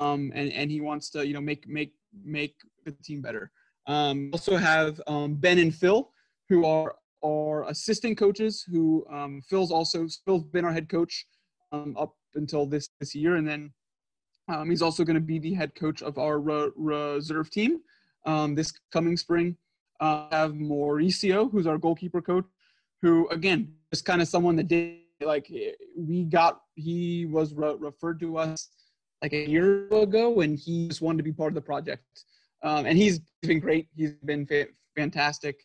[0.00, 3.50] um, and and he wants to you know make make make the team better.
[3.86, 6.10] Um, also have um, Ben and Phil,
[6.48, 8.64] who are are assistant coaches.
[8.70, 11.26] Who um, Phil's also Phil's been our head coach
[11.72, 13.72] um, up until this this year, and then
[14.48, 17.80] um, he's also going to be the head coach of our re- reserve team
[18.24, 19.56] um, this coming spring.
[20.00, 22.44] Uh, have Mauricio, who's our goalkeeper coach,
[23.02, 25.50] who again is kind of someone that did like
[25.96, 26.60] we got.
[26.74, 28.68] He was re- referred to us
[29.22, 32.04] like a year ago, and he just wanted to be part of the project.
[32.62, 33.88] Um, and he's been great.
[33.96, 35.62] He's been fa- fantastic.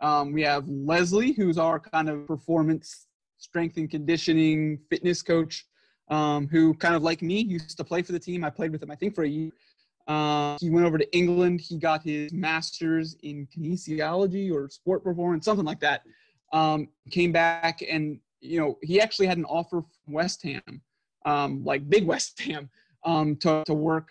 [0.00, 3.06] Um, we have Leslie, who's our kind of performance,
[3.38, 5.66] strength and conditioning fitness coach
[6.10, 8.44] um, who kind of like me used to play for the team.
[8.44, 9.50] I played with him, I think, for a year.
[10.08, 11.60] Uh, he went over to England.
[11.60, 16.02] He got his master's in kinesiology or sport performance, something like that.
[16.52, 20.80] Um, came back and you know he actually had an offer from West Ham,
[21.26, 22.70] um, like big West Ham,
[23.04, 24.08] um, to to work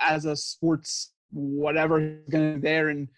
[0.00, 3.08] as a sports whatever there, and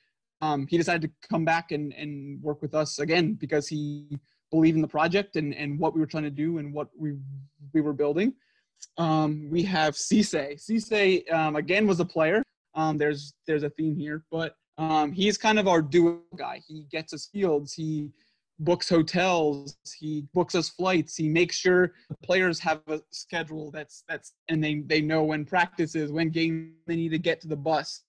[0.40, 4.18] um, he decided to come back and and work with us again because he
[4.50, 7.16] believed in the project and, and what we were trying to do and what we
[7.72, 8.34] we were building.
[8.96, 10.56] Um, we have Cisse.
[10.56, 12.42] Cisse um, again was a player.
[12.74, 16.60] Um, there's there's a theme here, but um, he's kind of our duo guy.
[16.66, 17.72] He gets us fields.
[17.72, 18.10] He
[18.60, 19.76] books hotels.
[19.98, 21.16] He books us flights.
[21.16, 25.44] He makes sure the players have a schedule that's that's and they they know when
[25.44, 28.02] practices, when game they need to get to the bus.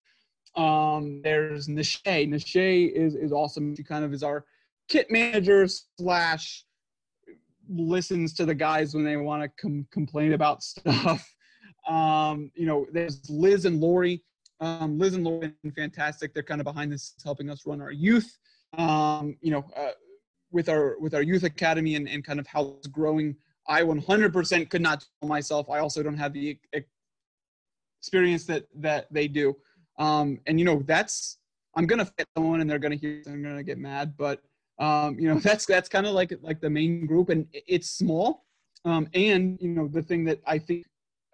[0.55, 2.27] Um, there's Nashe.
[2.27, 3.75] Nashe is is awesome.
[3.75, 4.45] She kind of is our
[4.87, 5.67] kit manager
[5.99, 6.65] slash
[7.69, 11.33] listens to the guys when they want to com- complain about stuff.
[11.87, 14.23] Um, you know, there's Liz and Lori.
[14.59, 16.33] Um, Liz and Lori are fantastic.
[16.33, 18.37] They're kind of behind this, helping us run our youth.
[18.77, 19.91] Um, you know, uh,
[20.51, 23.35] with our with our youth academy and, and kind of how it's growing.
[23.67, 25.69] I 100% could not tell myself.
[25.69, 26.57] I also don't have the
[28.01, 29.55] experience that that they do.
[29.97, 31.37] Um, and you know, that's
[31.75, 34.41] I'm gonna fit someone and they're gonna hear they're gonna get mad, but
[34.79, 38.45] um, you know that's that's kind of like like the main group and it's small.
[38.85, 40.85] Um, and you know the thing that I think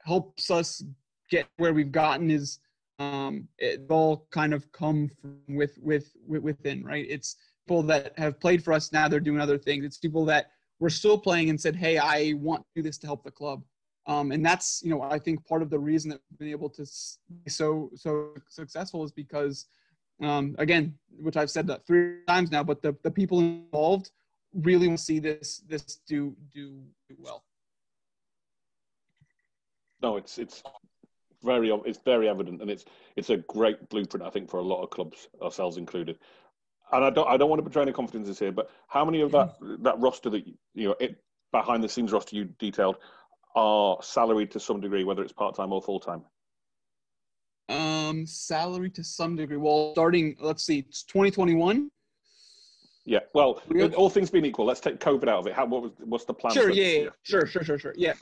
[0.03, 0.83] helps us
[1.29, 2.59] get where we've gotten is
[2.99, 7.05] um, it all kind of come from with, with with within right.
[7.07, 7.35] It's
[7.67, 9.85] people that have played for us now they're doing other things.
[9.85, 13.07] It's people that were still playing and said, hey, I want to do this to
[13.07, 13.63] help the club.
[14.07, 16.69] Um, and that's you know I think part of the reason that we've been able
[16.69, 16.85] to
[17.43, 19.65] be so so successful is because
[20.21, 24.11] um, again, which I've said that three times now, but the, the people involved
[24.53, 26.81] really will see this this do do
[27.17, 27.43] well.
[30.01, 30.63] No, it's it's
[31.43, 34.83] very it's very evident, and it's it's a great blueprint I think for a lot
[34.83, 36.17] of clubs, ourselves included.
[36.91, 39.31] And I don't I don't want to betray any confidences here, but how many of
[39.31, 41.17] that that roster that you know it
[41.51, 42.97] behind the scenes roster you detailed
[43.55, 46.23] are salaried to some degree, whether it's part time or full time?
[47.67, 49.57] Um, salary to some degree.
[49.57, 51.89] Well, starting, let's see, it's 2021.
[53.05, 53.19] Yeah.
[53.33, 53.61] Well,
[53.95, 55.53] all things being equal, let's take COVID out of it.
[55.53, 56.53] How what was what's the plan?
[56.53, 56.71] Sure.
[56.71, 57.45] Yeah, yeah, Sure.
[57.45, 57.63] Sure.
[57.63, 57.77] Sure.
[57.77, 57.93] Sure.
[57.95, 58.13] Yeah.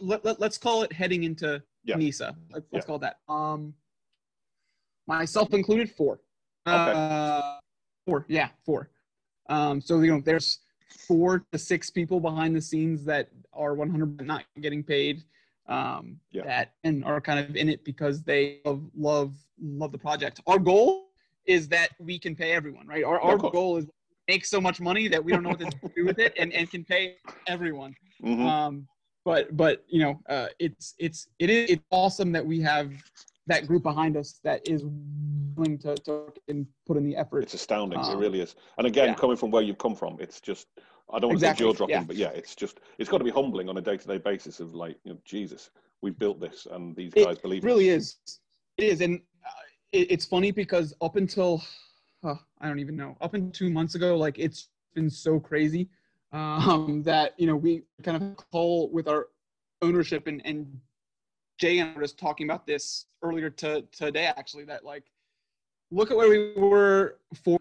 [0.00, 1.96] Let, let, us call it heading into yeah.
[1.96, 2.36] NISA.
[2.52, 2.86] Let's, let's yeah.
[2.86, 3.16] call that.
[3.28, 3.72] Um,
[5.06, 6.20] myself included, four.
[6.66, 6.92] Okay.
[6.94, 7.56] Uh,
[8.04, 8.26] four.
[8.28, 8.90] Yeah, four.
[9.48, 10.58] Um, so you know, there's
[11.06, 15.22] four to six people behind the scenes that are 100 not getting paid
[15.68, 16.44] um, yeah.
[16.44, 20.40] that and are kind of in it because they love love love the project.
[20.46, 21.08] Our goal
[21.46, 23.04] is that we can pay everyone, right?
[23.04, 23.86] Our our goal is
[24.28, 26.70] make so much money that we don't know what to do with it and, and
[26.70, 27.94] can pay everyone.
[28.24, 28.46] Mm-hmm.
[28.46, 28.88] Um,
[29.24, 32.92] but but you know, uh, it's it's it is it's awesome that we have
[33.48, 34.82] that group behind us that is
[35.54, 37.42] willing to, to and put in the effort.
[37.42, 37.98] It's astounding.
[37.98, 38.56] Um, it really is.
[38.78, 39.14] And again, yeah.
[39.14, 40.66] coming from where you've come from, it's just
[41.12, 41.66] I don't want exactly.
[41.66, 42.04] to say jaw dropping, yeah.
[42.04, 44.60] but yeah, it's just it's got to be humbling on a day to day basis
[44.60, 45.70] of like, you know, Jesus,
[46.02, 47.64] we've built this, and these guys it believe.
[47.64, 48.16] It really is.
[48.76, 49.50] It is, and uh,
[49.92, 51.62] it, it's funny because up until
[52.24, 55.88] uh, I don't even know, up until two months ago, like it's been so crazy
[56.32, 59.28] um, that you know we kind of call with our
[59.82, 60.66] ownership and and
[61.58, 65.04] Jay and I were just talking about this earlier to, today actually that like
[65.90, 67.58] look at where we were four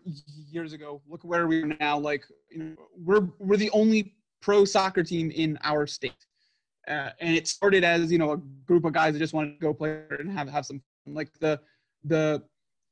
[0.50, 1.02] years ago.
[1.08, 1.98] Look at where we are now.
[1.98, 6.26] Like, you know, we're we're the only pro soccer team in our state,
[6.88, 9.60] uh, and it started as you know a group of guys that just wanted to
[9.60, 11.14] go play and have have some fun.
[11.14, 11.60] Like the
[12.04, 12.44] the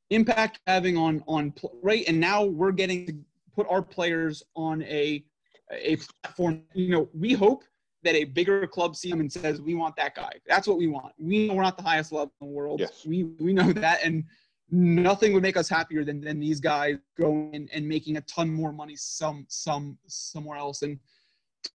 [0.09, 3.13] impact having on on right, and now we're getting to
[3.55, 5.23] put our players on a
[5.71, 6.63] a platform.
[6.73, 7.63] You know, we hope
[8.03, 10.87] that a bigger club sees them and says, "We want that guy." That's what we
[10.87, 11.13] want.
[11.17, 12.79] We know we're not the highest level in the world.
[12.79, 13.05] Yes.
[13.05, 14.25] We we know that, and
[14.71, 18.71] nothing would make us happier than, than these guys going and making a ton more
[18.71, 20.81] money some some somewhere else.
[20.81, 20.99] And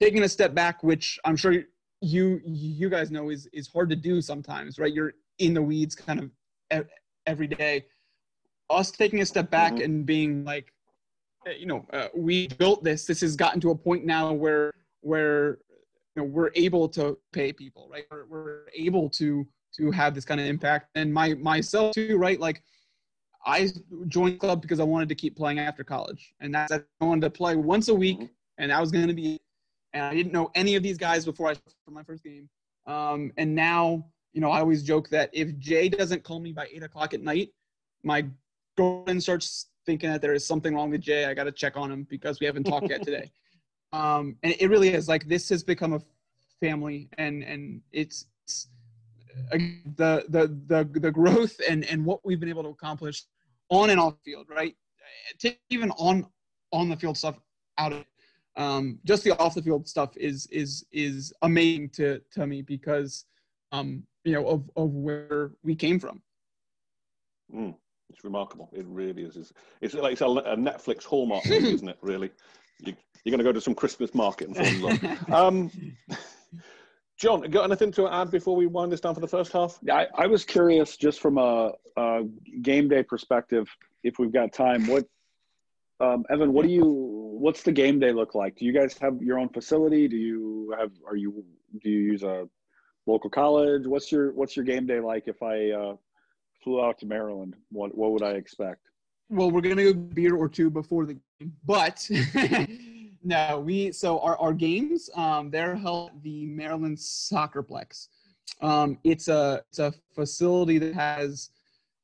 [0.01, 1.65] taking a step back which i'm sure
[2.01, 4.93] you you guys know is is hard to do sometimes right?
[4.93, 6.31] You're in the weeds kind
[6.71, 6.87] of
[7.27, 7.87] every day.
[8.71, 9.83] Us taking a step back mm-hmm.
[9.83, 10.73] and being like
[11.47, 14.73] eh, you know uh, we built this this has gotten to a point now where
[15.01, 15.59] where
[16.15, 18.05] you know we're able to pay people right?
[18.11, 19.47] We're, we're able to
[19.77, 20.91] to have this kind of impact.
[20.95, 22.39] And my myself too right?
[22.39, 22.63] Like
[23.49, 23.71] I
[24.09, 27.31] joined club because I wanted to keep playing after college, and that's I wanted to
[27.31, 28.27] play once a week, mm-hmm.
[28.59, 29.41] and that was going to be.
[29.95, 32.49] And I didn't know any of these guys before I for my first game.
[32.87, 36.69] Um, and now, you know, I always joke that if Jay doesn't call me by
[36.71, 37.51] eight o'clock at night,
[38.03, 38.27] my
[38.77, 41.25] girlfriend starts thinking that there is something wrong with Jay.
[41.25, 43.31] I got to check on him because we haven't talked yet today.
[43.91, 46.03] Um, and it really is like this has become a
[46.61, 48.67] family, and and it's, it's
[49.97, 53.25] the the the the growth and and what we've been able to accomplish
[53.71, 54.75] on and off field, right?
[55.39, 56.27] Take even on
[56.73, 57.39] on the field stuff
[57.79, 58.07] out of it.
[58.57, 63.25] Um, just the off the field stuff is is is amazing to to me because
[63.73, 66.23] um, you know of of where we came from.
[67.55, 67.75] Mm,
[68.11, 68.69] it's remarkable.
[68.73, 69.37] It really is.
[69.37, 71.99] It's, it's like it's a, a Netflix hallmark movie, isn't it?
[72.03, 72.31] Really,
[72.81, 75.29] you, are going to go to some Christmas market and fall in love.
[75.33, 75.71] Um,
[77.19, 79.79] John, got anything to add before we wind this down for the first half?
[79.91, 82.23] I, I was curious, just from a, a,
[82.63, 83.69] game day perspective,
[84.05, 84.87] if we've got time.
[84.87, 85.05] What,
[85.99, 86.53] um, Evan?
[86.53, 86.85] What do you?
[86.85, 88.57] What's the game day look like?
[88.57, 90.07] Do you guys have your own facility?
[90.07, 90.93] Do you have?
[91.09, 91.45] Are you?
[91.83, 92.49] Do you use a
[93.07, 93.85] local college?
[93.85, 95.25] What's your What's your game day like?
[95.27, 95.97] If I uh,
[96.63, 98.83] flew out to Maryland, what What would I expect?
[99.29, 102.09] Well, we're gonna go beer or two before the game, but.
[103.23, 108.09] no, we so our, our games um, they're held at the Maryland Soccerplex.
[108.61, 111.51] Um, it's a it's a facility that has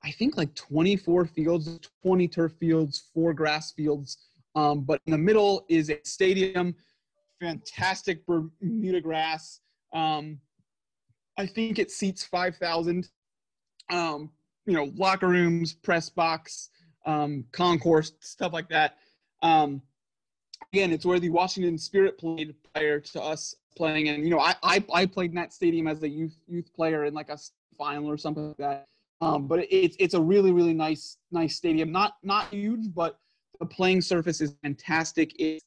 [0.04, 4.18] I think like 24 fields, 20 turf fields, four grass fields.
[4.54, 6.74] Um, but in the middle is a stadium,
[7.40, 9.60] fantastic Bermuda grass.
[9.94, 10.38] Um,
[11.38, 13.08] I think it seats 5,000.
[13.90, 14.30] Um,
[14.66, 16.70] you know, locker rooms, press box,
[17.06, 18.98] um, concourse, stuff like that.
[20.72, 24.08] Again, it's where the Washington Spirit played prior to us playing.
[24.08, 27.04] And, you know, I, I, I played in that stadium as a youth youth player
[27.04, 27.38] in like a
[27.76, 28.86] final or something like that.
[29.20, 31.90] Um, but it's it's a really really nice nice stadium.
[31.92, 33.18] Not not huge, but
[33.60, 35.34] the playing surface is fantastic.
[35.38, 35.64] It's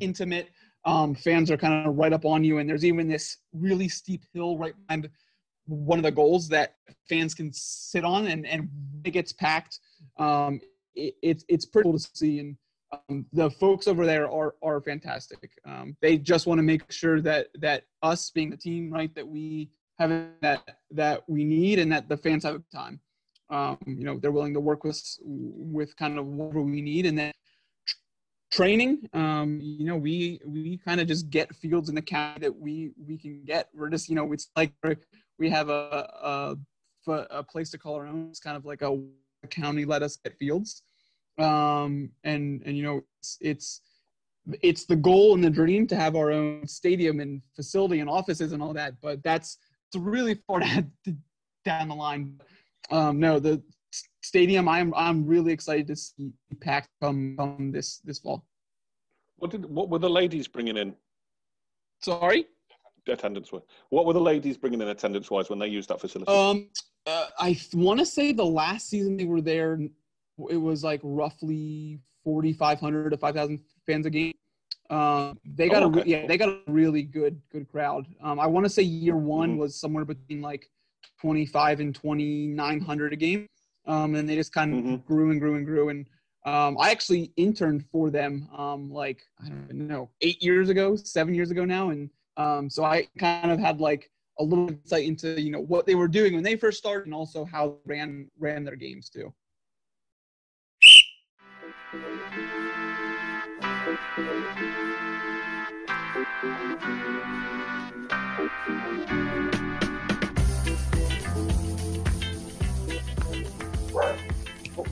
[0.00, 0.50] intimate.
[0.84, 4.22] Um, fans are kind of right up on you, and there's even this really steep
[4.32, 5.08] hill right behind
[5.66, 6.76] one of the goals that
[7.08, 8.68] fans can sit on, and and
[9.04, 9.80] it gets packed.
[10.18, 10.60] Um,
[10.94, 12.56] it, it's it's pretty cool to see, and
[12.92, 15.50] um, the folks over there are are fantastic.
[15.64, 19.26] Um, they just want to make sure that that us being the team, right, that
[19.26, 23.00] we have that that we need, and that the fans have time.
[23.50, 27.18] Um, you know, they're willing to work with with kind of whatever we need, and
[27.18, 27.32] then
[28.50, 29.08] training.
[29.12, 32.92] Um, you know, we we kind of just get fields in the county that we
[33.06, 33.68] we can get.
[33.74, 34.72] We're just you know, it's like
[35.38, 36.56] we have a a,
[37.30, 38.28] a place to call our own.
[38.30, 38.98] It's kind of like a
[39.50, 40.82] county let us get fields
[41.38, 43.80] um, and and you know it's, it's
[44.62, 48.52] it's the goal and the dream to have our own stadium and facility and offices
[48.52, 50.60] and all that, but that's it's really far
[51.64, 52.40] down the line.
[52.90, 53.62] Um, no, the
[54.22, 58.44] stadium I'm I'm really excited to see packed come come this this fall.
[59.36, 60.94] What did what were the ladies bringing in?
[62.00, 62.46] Sorry,
[63.08, 63.50] attendance.
[63.90, 66.30] What were the ladies bringing in attendance wise when they used that facility?
[66.32, 66.68] Um,
[67.06, 69.78] uh, I want to say the last season they were there,
[70.50, 74.32] it was like roughly 4,500 to 5,000 fans a game.
[74.90, 76.02] Um, they got oh, okay.
[76.02, 78.06] a yeah, they got a really good good crowd.
[78.22, 79.60] Um, I want to say year one mm-hmm.
[79.60, 80.68] was somewhere between like
[81.20, 83.46] 25 and 2,900 a game,
[83.86, 84.96] um, and they just kind of mm-hmm.
[85.06, 85.88] grew and grew and grew.
[85.88, 86.06] And
[86.44, 91.34] um, I actually interned for them um, like I don't know eight years ago, seven
[91.34, 95.40] years ago now, and um, so I kind of had like a little insight into
[95.40, 98.28] you know what they were doing when they first started, and also how they ran
[98.38, 99.32] ran their games too.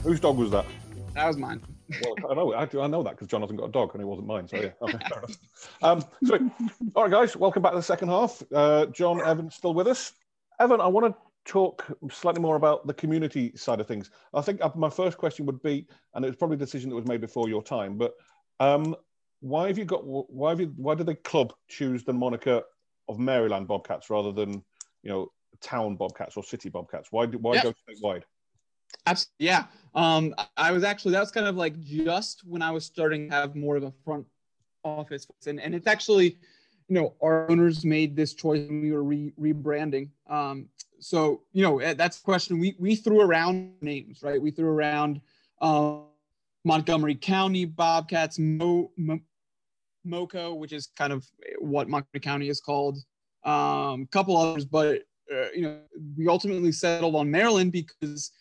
[0.03, 0.65] Whose dog was that?
[1.13, 1.61] That was mine.
[2.03, 4.05] well, I know, I, I know that because John hasn't got a dog and it
[4.05, 4.47] wasn't mine.
[4.47, 5.37] So yeah, okay, fair enough.
[5.83, 6.39] Um, so,
[6.95, 8.41] all right, guys, welcome back to the second half.
[8.51, 10.13] Uh, John, Evan, still with us.
[10.59, 14.09] Evan, I want to talk slightly more about the community side of things.
[14.33, 15.85] I think uh, my first question would be,
[16.15, 18.13] and it was probably a decision that was made before your time, but
[18.59, 18.95] um,
[19.41, 20.03] why have you got?
[20.03, 20.73] Why have you?
[20.77, 22.63] Why did the club choose the moniker
[23.07, 24.63] of Maryland Bobcats rather than
[25.03, 27.11] you know town Bobcats or city Bobcats?
[27.11, 27.63] Why why yeah.
[27.63, 28.23] go statewide?
[29.05, 29.65] Absolutely, yeah.
[29.93, 33.35] Um, I was actually that was kind of like just when I was starting to
[33.35, 34.25] have more of a front
[34.83, 36.37] office, and and it's actually,
[36.87, 40.09] you know, our owners made this choice when we were re- rebranding.
[40.29, 40.69] Um,
[41.01, 44.69] so you know eh, that's the question we we threw around names right we threw
[44.69, 45.19] around
[45.61, 46.05] um,
[46.63, 49.19] montgomery county bobcats Mo, Mo,
[50.05, 51.27] moco which is kind of
[51.59, 52.99] what montgomery county is called
[53.45, 55.01] a um, couple others but
[55.33, 55.79] uh, you know
[56.15, 58.31] we ultimately settled on maryland because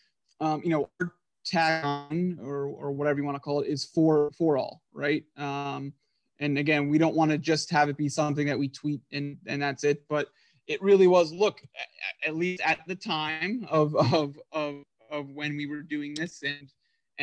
[0.41, 1.13] um, you know our
[1.45, 5.25] tag on or, or whatever you want to call it is for for all right
[5.37, 5.93] um,
[6.39, 9.37] and again we don't want to just have it be something that we tweet and
[9.47, 10.29] and that's it but
[10.67, 11.63] it really was look
[12.27, 16.71] at least at the time of of of, of when we were doing this and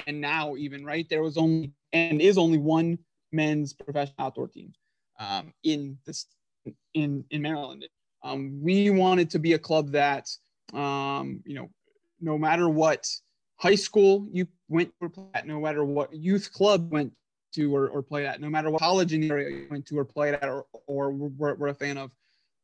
[0.06, 2.98] and now even right there was only and is only one
[3.32, 4.74] men's professional outdoor team
[5.20, 6.26] um, in this
[6.94, 7.88] in in Maryland.
[8.24, 10.30] Um, we wanted to be a club that
[10.74, 11.70] um, you know
[12.22, 13.08] no matter what
[13.58, 17.12] high school you went to or play at, no matter what youth club went
[17.54, 19.98] to or, or play at, no matter what college in the area you went to
[19.98, 22.12] or played at or, or were, were a fan of,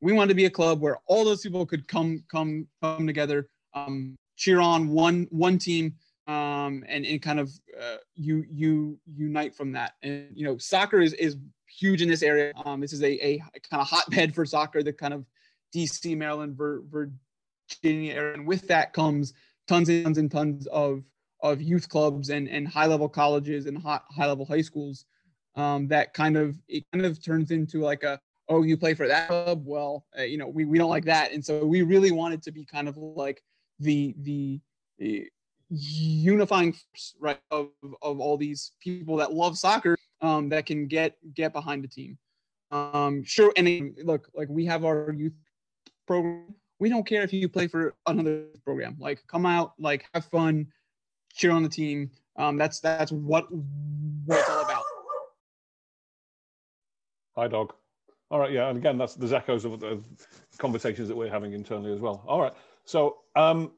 [0.01, 3.47] we wanted to be a club where all those people could come come come together,
[3.74, 5.95] um, cheer on one one team,
[6.28, 7.49] um, and and kind of
[7.82, 9.93] uh, you you unite from that.
[10.04, 11.38] And you know, soccer is is
[11.68, 12.51] huge in this area.
[12.66, 13.38] Um, this is a, a
[13.70, 15.26] kind of hotbed for soccer, the kind of
[15.74, 16.58] DC, Maryland,
[17.70, 19.34] Virginia area, and with that comes
[19.68, 21.03] tons and tons and tons of
[21.41, 25.05] of youth clubs and and high level colleges and high, high level high schools.
[25.55, 29.07] Um, that kind of it kind of turns into like a oh, you play for
[29.07, 29.64] that club?
[29.66, 31.32] Well, uh, you know, we, we don't like that.
[31.32, 33.43] And so we really wanted to be kind of like
[33.80, 34.59] the, the,
[34.97, 35.30] the
[35.70, 37.70] unifying force, right, of,
[38.01, 42.18] of all these people that love soccer um, that can get, get behind the team.
[42.72, 43.53] Um, sure.
[43.55, 45.34] And look, like we have our youth
[46.07, 46.55] program.
[46.84, 48.97] We don't care if you play for another program.
[48.99, 50.67] Like come out, like have fun,
[51.34, 52.11] cheer on the team.
[52.36, 53.47] Um, that's that's what
[54.29, 54.84] it's all about.
[57.38, 57.73] Hi, dog.
[58.29, 60.03] All right, yeah, and again, that's the echoes of the
[60.57, 62.21] conversations that we're having internally as well.
[62.27, 62.53] All right,
[62.84, 63.71] so um,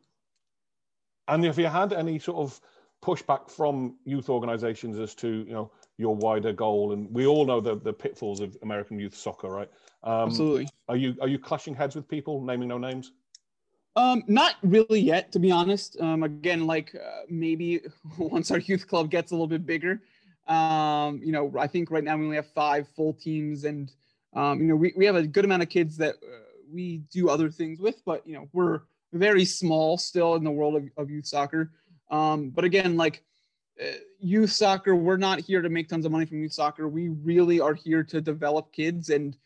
[1.27, 2.59] and have you had any sort of
[3.03, 7.61] pushback from youth organizations as to you know your wider goal and we all know
[7.61, 9.69] the, the pitfalls of american youth soccer right
[10.05, 13.11] um, absolutely are you are you clashing heads with people naming no names
[13.97, 15.99] um, not really yet, to be honest.
[16.01, 17.79] Um, again, like uh, maybe
[18.17, 20.01] once our youth club gets a little bit bigger,
[20.47, 23.91] um, you know, I think right now we only have five full teams, and
[24.35, 26.39] um, you know, we, we have a good amount of kids that uh,
[26.71, 28.81] we do other things with, but you know, we're
[29.13, 31.71] very small still in the world of, of youth soccer.
[32.11, 33.23] Um, but again, like
[33.81, 36.87] uh, youth soccer, we're not here to make tons of money from youth soccer.
[36.87, 39.37] We really are here to develop kids, and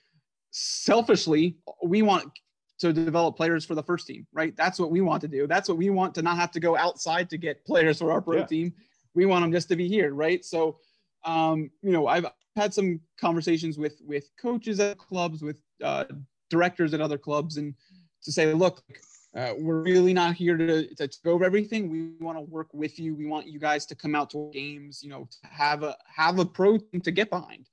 [0.52, 2.32] selfishly, we want
[2.80, 4.56] to develop players for the first team, right?
[4.56, 5.48] That's what we want to do.
[5.48, 8.22] That's what we want to not have to go outside to get players for our
[8.22, 8.46] pro yeah.
[8.46, 8.74] team.
[9.14, 10.44] We want them just to be here, right?
[10.46, 10.78] So,
[11.26, 12.26] um, you know, I've
[12.56, 16.06] had some conversations with with coaches at clubs, with uh,
[16.50, 17.74] directors at other clubs, and
[18.24, 18.82] to say, look,
[19.36, 21.90] uh, we're really not here to, to go over everything.
[21.90, 23.14] We want to work with you.
[23.14, 25.04] We want you guys to come out to games.
[25.04, 27.68] You know, have a have a pro team to get behind.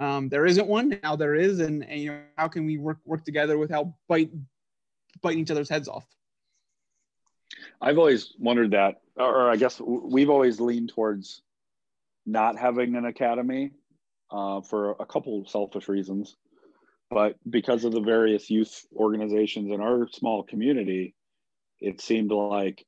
[0.00, 1.14] Um, there isn't one now.
[1.14, 4.30] There is, and, and, you know how can we work work together without bite
[5.20, 6.06] biting each other's heads off?
[7.80, 11.42] I've always wondered that, or I guess we've always leaned towards
[12.24, 13.72] not having an academy
[14.30, 16.36] uh, for a couple selfish reasons,
[17.10, 21.14] but because of the various youth organizations in our small community,
[21.78, 22.86] it seemed like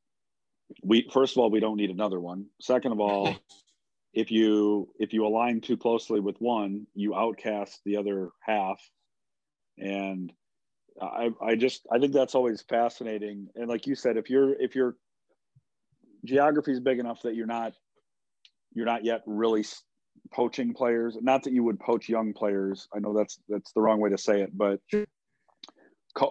[0.82, 2.46] we first of all we don't need another one.
[2.58, 3.36] Second of all.
[4.12, 8.80] if you if you align too closely with one you outcast the other half.
[9.78, 10.32] And
[11.00, 13.48] i i just i think that's always fascinating.
[13.54, 14.96] And like you said if you're if your
[16.24, 17.72] geography is big enough that you're not
[18.74, 19.64] you're not yet really
[20.32, 21.16] poaching players.
[21.20, 22.88] Not that you would poach young players.
[22.94, 24.80] I know that's that's the wrong way to say it but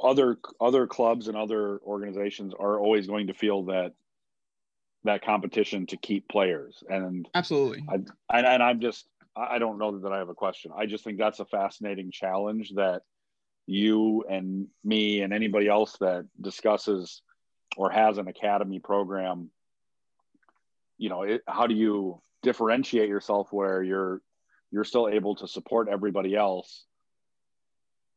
[0.03, 3.93] other other clubs and other organizations are always going to feel that
[5.03, 6.83] that competition to keep players.
[6.89, 7.95] And absolutely, I,
[8.37, 10.71] and, and I'm just I don't know that I have a question.
[10.75, 13.03] I just think that's a fascinating challenge that
[13.65, 17.21] you and me and anybody else that discusses
[17.77, 19.49] or has an academy program.
[20.97, 24.21] You know, it, how do you differentiate yourself where you're
[24.71, 26.85] you're still able to support everybody else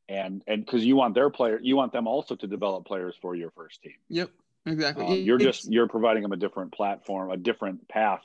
[0.09, 3.35] and and because you want their player you want them also to develop players for
[3.35, 4.31] your first team yep
[4.67, 5.05] Exactly.
[5.05, 8.25] Um, you're just you're providing them a different platform, a different path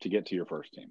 [0.00, 0.90] to get to your first team.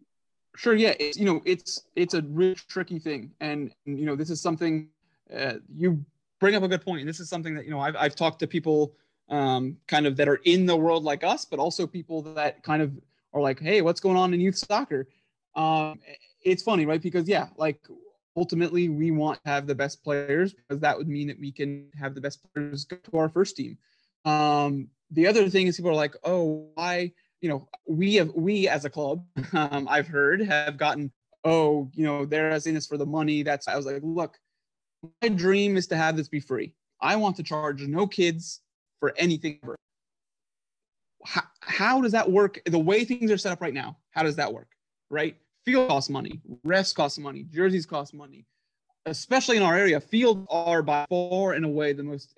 [0.56, 0.74] Sure.
[0.74, 0.94] Yeah.
[1.00, 4.90] It's you know it's it's a really tricky thing, and you know this is something
[5.36, 6.04] uh, you
[6.40, 7.02] bring up a good point.
[7.02, 8.94] And this is something that you know I've I've talked to people
[9.30, 12.82] um, kind of that are in the world like us, but also people that kind
[12.82, 12.92] of
[13.34, 15.08] are like, hey, what's going on in youth soccer?
[15.56, 16.00] Um,
[16.44, 17.02] it's funny, right?
[17.02, 17.80] Because yeah, like
[18.36, 21.88] ultimately we want to have the best players because that would mean that we can
[22.00, 23.78] have the best players go to our first team.
[24.26, 27.12] Um, the other thing is people are like, oh, why?
[27.42, 31.12] You know, we have we as a club, um, I've heard have gotten,
[31.44, 33.44] oh, you know, they're as in this for the money.
[33.44, 34.38] That's I was like, look,
[35.22, 36.74] my dream is to have this be free.
[37.02, 38.62] I want to charge no kids
[39.00, 39.76] for anything ever.
[41.26, 42.60] How, how does that work?
[42.66, 44.70] The way things are set up right now, how does that work?
[45.10, 45.36] Right?
[45.66, 48.46] Field costs money, refs cost money, jerseys cost money.
[49.08, 52.38] Especially in our area, fields are by far and away the most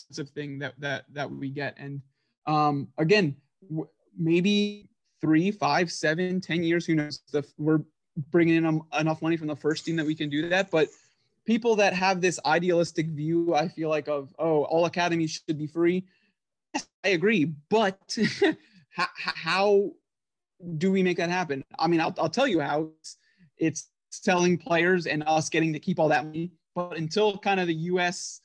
[0.00, 1.76] expensive thing that that that we get.
[1.78, 2.00] And
[2.46, 3.36] um, again,
[3.68, 4.88] w- maybe
[5.20, 7.20] three, five, seven, ten years, who knows?
[7.32, 7.80] The, we're
[8.30, 10.70] bringing in enough money from the first team that we can do that.
[10.70, 10.88] But
[11.46, 15.66] people that have this idealistic view, I feel like of oh, all academies should be
[15.66, 16.04] free.
[16.74, 18.16] Yes, I agree, but
[18.90, 19.90] how, how
[20.76, 21.64] do we make that happen?
[21.78, 23.16] I mean, I'll, I'll tell you how it's,
[23.58, 26.52] it's selling players and us getting to keep all that money.
[26.74, 28.40] But until kind of the U.S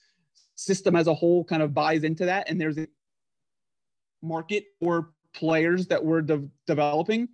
[0.56, 2.88] system as a whole kind of buys into that and there's a
[4.22, 7.28] market for players that we're de- developing.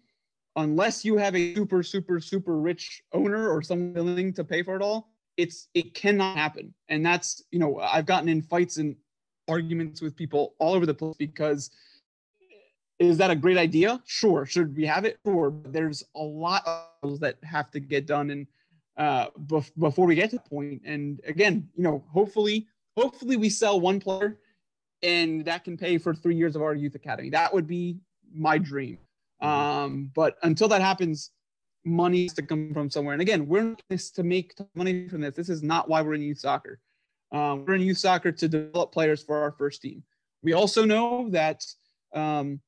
[0.56, 4.76] Unless you have a super super super rich owner or someone willing to pay for
[4.76, 5.10] it all
[5.40, 6.74] it's it cannot happen.
[6.90, 8.96] And that's you know i've gotten in fights and
[9.48, 11.72] arguments with people all over the place because
[13.00, 14.02] is that a great idea?
[14.06, 14.46] Sure.
[14.46, 15.18] Should we have it?
[15.26, 15.50] Sure.
[15.50, 16.68] But there's a lot
[17.02, 18.48] of that have to get done and
[18.98, 20.82] uh, bef- before we get to the point.
[20.84, 22.68] And again you know hopefully
[23.00, 24.38] hopefully we sell one player
[25.02, 27.30] and that can pay for three years of our youth academy.
[27.30, 28.00] That would be
[28.34, 28.98] my dream.
[29.42, 29.48] Mm-hmm.
[29.48, 31.32] Um, but until that happens,
[31.86, 33.14] money has to come from somewhere.
[33.14, 35.36] And again, we're in this to make money from this.
[35.36, 36.80] This is not why we're in youth soccer.
[37.32, 40.04] Um, we're in youth soccer to develop players for our first team.
[40.42, 41.64] We also know that,
[42.14, 42.60] um,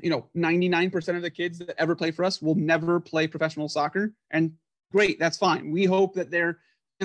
[0.00, 3.68] you know, 99% of the kids that ever play for us will never play professional
[3.68, 4.12] soccer.
[4.30, 4.52] And
[4.90, 5.70] great, that's fine.
[5.70, 6.58] We hope that they're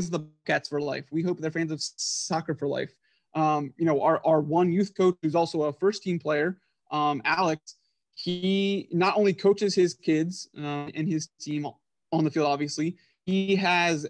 [0.06, 1.06] of the Cats for life.
[1.12, 2.94] We hope they're fans of soccer for life.
[3.36, 6.58] Um, you know, our, our one youth coach, who's also a first team player,
[6.92, 7.76] um, Alex,
[8.16, 11.68] he not only coaches his kids uh, and his team
[12.12, 14.08] on the field, obviously, he has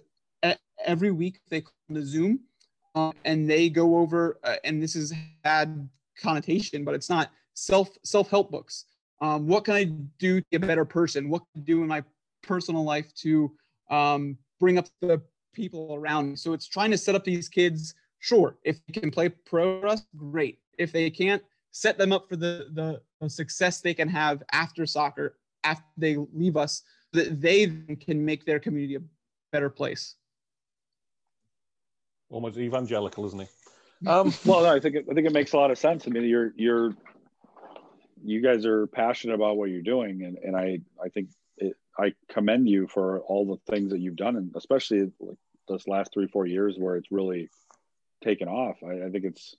[0.86, 2.40] every week they come to Zoom
[2.96, 5.14] uh, and they go over, uh, and this is
[5.44, 5.88] had
[6.20, 8.86] connotation, but it's not self self help books.
[9.20, 11.30] Um, what can I do to be a better person?
[11.30, 12.04] What can I do in my
[12.44, 13.52] personal life to
[13.90, 15.22] um, bring up the
[15.58, 16.36] people around me?
[16.38, 17.96] So it's trying to set up these kids.
[18.20, 20.60] Sure, if they can play pro for us, great.
[20.78, 24.86] If they can't, set them up for the, the, the success they can have after
[24.86, 26.84] soccer, after they leave us,
[27.14, 27.68] that they
[28.00, 29.02] can make their community a
[29.52, 30.16] better place.
[32.30, 33.48] Almost evangelical, isn't he?
[34.06, 36.06] Um, well, no, I think it, I think it makes a lot of sense.
[36.06, 36.96] I mean, you're you're
[38.24, 42.14] you guys are passionate about what you're doing, and and I I think it, I
[42.30, 45.38] commend you for all the things that you've done, and especially like
[45.68, 47.50] this last three four years where it's really
[48.24, 48.78] taken off.
[48.84, 49.56] I, I think it's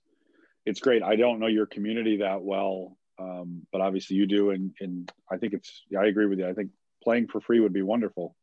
[0.67, 1.03] it's great.
[1.03, 5.37] I don't know your community that well, um, but obviously you do, and and I
[5.39, 5.85] think it's.
[5.91, 6.49] Yeah, I agree with you.
[6.49, 6.71] I think
[7.03, 8.37] playing for free would be wonderful,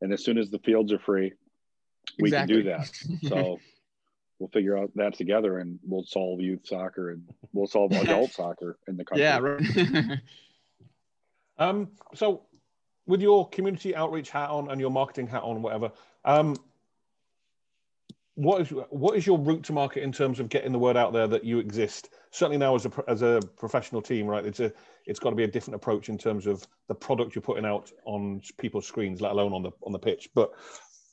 [0.00, 1.32] and as soon as the fields are free,
[2.18, 2.56] we exactly.
[2.56, 3.28] can do that.
[3.28, 3.58] So
[4.38, 7.22] we'll figure out that together, and we'll solve youth soccer, and
[7.52, 9.24] we'll solve adult soccer in the country.
[9.24, 10.18] Yeah, right.
[11.58, 11.88] um.
[12.14, 12.42] So,
[13.06, 15.92] with your community outreach hat on and your marketing hat on, whatever.
[16.24, 16.56] Um,
[18.34, 21.12] what is what is your route to market in terms of getting the word out
[21.12, 22.10] there that you exist?
[22.30, 24.44] Certainly now as a as a professional team, right?
[24.44, 24.72] It's a
[25.06, 27.90] it's got to be a different approach in terms of the product you're putting out
[28.04, 30.30] on people's screens, let alone on the on the pitch.
[30.34, 30.52] But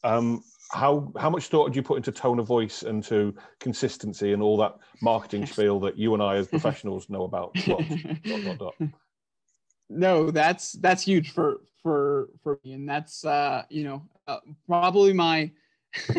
[0.04, 4.32] um, how how much thought did you put into tone of voice and to consistency
[4.32, 7.54] and all that marketing spiel that you and I as professionals know about?
[7.66, 7.84] dot,
[8.24, 8.76] dot, dot,
[9.90, 15.12] no, that's that's huge for for for me, and that's uh, you know uh, probably
[15.12, 15.52] my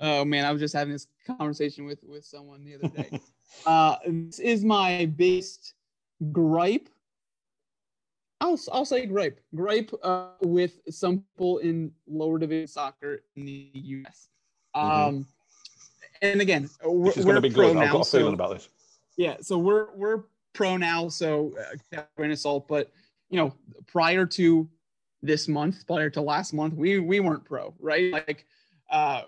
[0.00, 3.20] Oh man, I was just having this conversation with with someone the other day.
[3.66, 5.74] uh, this is my biggest
[6.32, 6.88] gripe.
[8.40, 13.70] I'll I'll say gripe gripe uh, with some people in lower division soccer in the
[13.72, 14.28] U.S.
[14.76, 14.90] Mm-hmm.
[14.90, 15.22] Um, mm-hmm.
[16.22, 17.74] and again, we're, this is going to be good.
[17.74, 18.68] Now, I've got a feeling so, about this.
[19.16, 21.54] Yeah, so we're we're pro now, so
[21.96, 22.68] uh, grain of salt.
[22.68, 22.92] But
[23.30, 23.54] you know,
[23.86, 24.68] prior to
[25.22, 28.12] this month, prior to last month, we we weren't pro, right?
[28.12, 28.44] Like
[28.90, 29.22] uh,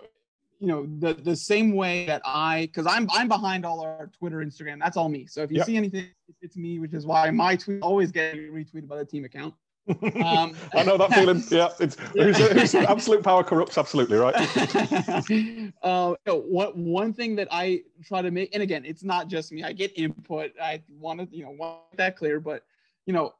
[0.59, 4.37] you know the the same way that I because I'm I'm behind all our Twitter,
[4.37, 4.79] Instagram.
[4.79, 5.25] That's all me.
[5.25, 5.65] So if you yep.
[5.65, 6.07] see anything,
[6.41, 9.53] it's me, which is why my tweet always get retweeted by the team account.
[9.89, 11.43] Um, I know that feeling.
[11.49, 13.77] Yeah, it's, it's, absolute power corrupts.
[13.77, 14.35] Absolutely right.
[15.83, 19.63] uh, one one thing that I try to make, and again, it's not just me.
[19.63, 20.51] I get input.
[20.61, 22.63] I want to you know want that clear, but
[23.05, 23.33] you know,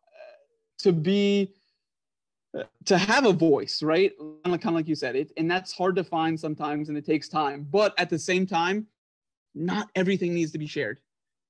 [0.80, 1.54] to be
[2.86, 4.12] to have a voice, right?
[4.44, 7.30] Kind of like you said, it, and that's hard to find sometimes, and it takes
[7.30, 7.68] time.
[7.70, 8.88] But at the same time,
[9.54, 11.00] not everything needs to be shared.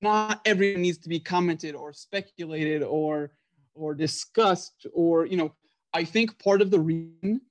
[0.01, 3.31] Not everything needs to be commented or speculated or
[3.75, 4.87] or discussed.
[4.93, 5.53] Or you know,
[5.93, 7.41] I think part of the reason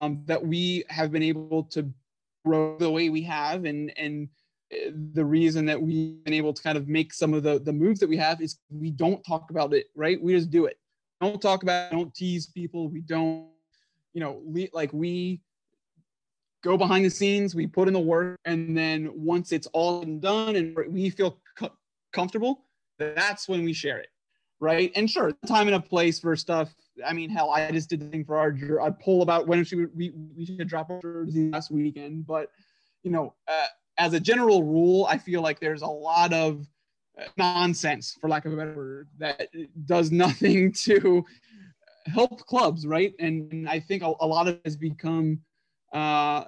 [0.00, 1.90] um, that we have been able to
[2.44, 4.28] grow the way we have, and and
[4.72, 7.72] eh, the reason that we've been able to kind of make some of the the
[7.72, 10.22] moves that we have is we don't talk about it, right?
[10.22, 10.78] We just do it
[11.20, 12.88] don't talk about, don't tease people.
[12.88, 13.48] We don't,
[14.12, 14.42] you know,
[14.72, 15.40] like we
[16.62, 20.56] go behind the scenes, we put in the work, and then once it's all done
[20.56, 21.76] and we feel co-
[22.12, 22.64] comfortable,
[22.98, 24.08] that's when we share it,
[24.60, 24.90] right?
[24.96, 26.74] And sure, time and a place for stuff.
[27.06, 28.48] I mean, hell, I just did the thing for our
[28.86, 32.50] a poll about when should we we should drop our jersey last weekend, but
[33.02, 33.66] you know, uh,
[33.98, 36.66] as a general rule, I feel like there's a lot of
[37.36, 39.48] nonsense, for lack of a better word, that
[39.86, 41.24] does nothing to
[42.06, 43.14] help clubs, right?
[43.18, 45.40] And I think a, a lot of it has become
[45.92, 46.44] uh,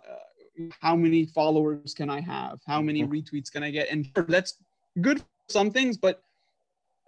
[0.80, 2.60] how many followers can I have?
[2.66, 3.12] How many mm-hmm.
[3.12, 3.90] retweets can I get?
[3.90, 4.54] And sure, that's
[5.00, 6.22] good for some things, but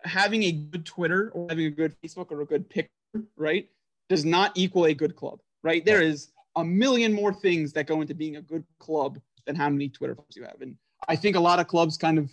[0.05, 2.91] having a good Twitter or having a good Facebook or a good picture,
[3.37, 3.69] right,
[4.09, 5.85] does not equal a good club, right?
[5.85, 9.69] There is a million more things that go into being a good club than how
[9.69, 10.61] many Twitter followers you have.
[10.61, 10.77] And
[11.09, 12.31] I think a lot of clubs kind of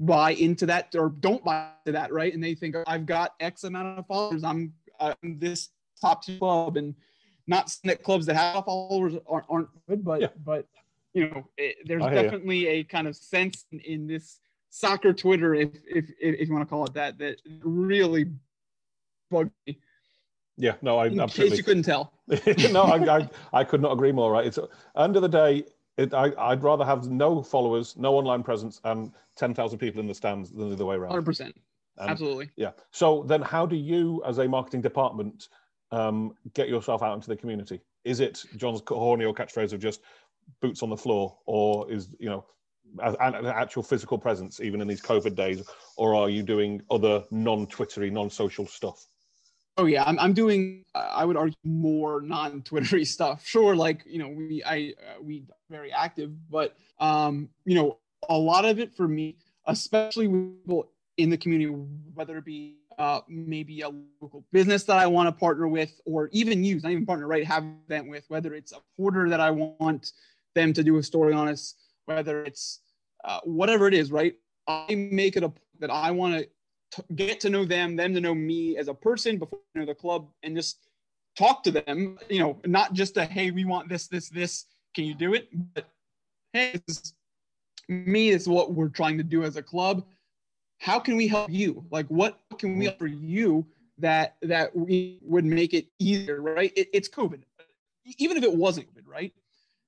[0.00, 2.32] buy into that or don't buy into that, right?
[2.32, 4.44] And they think I've got X amount of followers.
[4.44, 5.70] I'm, I'm this
[6.00, 6.94] top two club, and
[7.46, 10.28] not that clubs that have followers aren't, aren't good, but yeah.
[10.44, 10.66] but
[11.14, 12.68] you know, it, there's definitely you.
[12.68, 14.40] a kind of sense in, in, this
[14.70, 18.26] soccer Twitter, if, if if you want to call it that, that really
[19.30, 19.78] bugged me.
[20.56, 21.50] Yeah, no, I in absolutely.
[21.50, 22.12] case you couldn't tell.
[22.72, 24.32] no, I, I, I could not agree more.
[24.32, 24.58] Right, it's
[24.96, 25.64] end of the day,
[25.98, 30.14] it, I, would rather have no followers, no online presence, and 10,000 people in the
[30.14, 31.12] stands than the other way around.
[31.12, 31.40] 100%.
[31.40, 31.54] And,
[31.98, 32.50] Absolutely.
[32.56, 32.70] Yeah.
[32.92, 35.48] So then, how do you, as a marketing department,
[35.90, 37.80] um, get yourself out into the community?
[38.04, 40.02] Is it John's corny or catchphrase of just
[40.60, 42.44] boots on the floor, or is you know
[43.02, 48.10] an actual physical presence even in these COVID days, or are you doing other non-Twittery,
[48.10, 49.06] non-social stuff?
[49.78, 50.84] Oh yeah, I'm, I'm doing.
[50.94, 53.46] I would argue more non-Twittery stuff.
[53.46, 57.98] Sure, like you know, we I uh, we very active, but um, you know,
[58.28, 61.70] a lot of it for me, especially with people in the community,
[62.14, 66.28] whether it be uh, maybe a local business that I want to partner with, or
[66.32, 67.46] even use, not even partner, right?
[67.46, 70.10] Have an event with, whether it's a porter that I want
[70.54, 71.74] them to do a story on us,
[72.06, 72.80] whether it's
[73.24, 74.34] uh, whatever it is, right?
[74.66, 76.48] I make it a that I want to
[77.14, 79.94] get to know them, them to know me as a person before you know the
[79.94, 80.88] club, and just
[81.36, 82.18] talk to them.
[82.28, 84.66] You know, not just a hey, we want this, this, this.
[84.94, 85.48] Can you do it?
[85.74, 85.88] But
[86.52, 87.14] hey, this is
[87.88, 88.30] me.
[88.30, 90.04] This is what we're trying to do as a club.
[90.78, 91.84] How can we help you?
[91.90, 93.66] Like, what can we offer you
[93.98, 96.40] that that we would make it easier?
[96.40, 96.72] Right?
[96.76, 97.42] It, it's COVID.
[98.16, 99.32] Even if it wasn't COVID, right?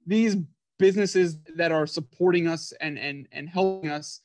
[0.06, 0.36] These
[0.78, 4.20] businesses that are supporting us and and and helping us,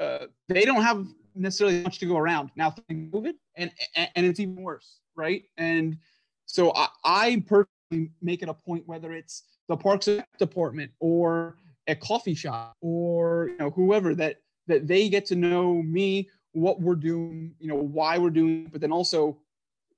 [0.00, 4.40] uh, they don't have necessarily much to go around now through COVID, and and it's
[4.40, 5.44] even worse, right?
[5.56, 5.98] And
[6.46, 10.08] so I, I personally make it a point whether it's the parks
[10.38, 11.56] department or
[11.86, 16.80] a coffee shop or you know whoever that that they get to know me, what
[16.80, 19.38] we're doing, you know, why we're doing, it, but then also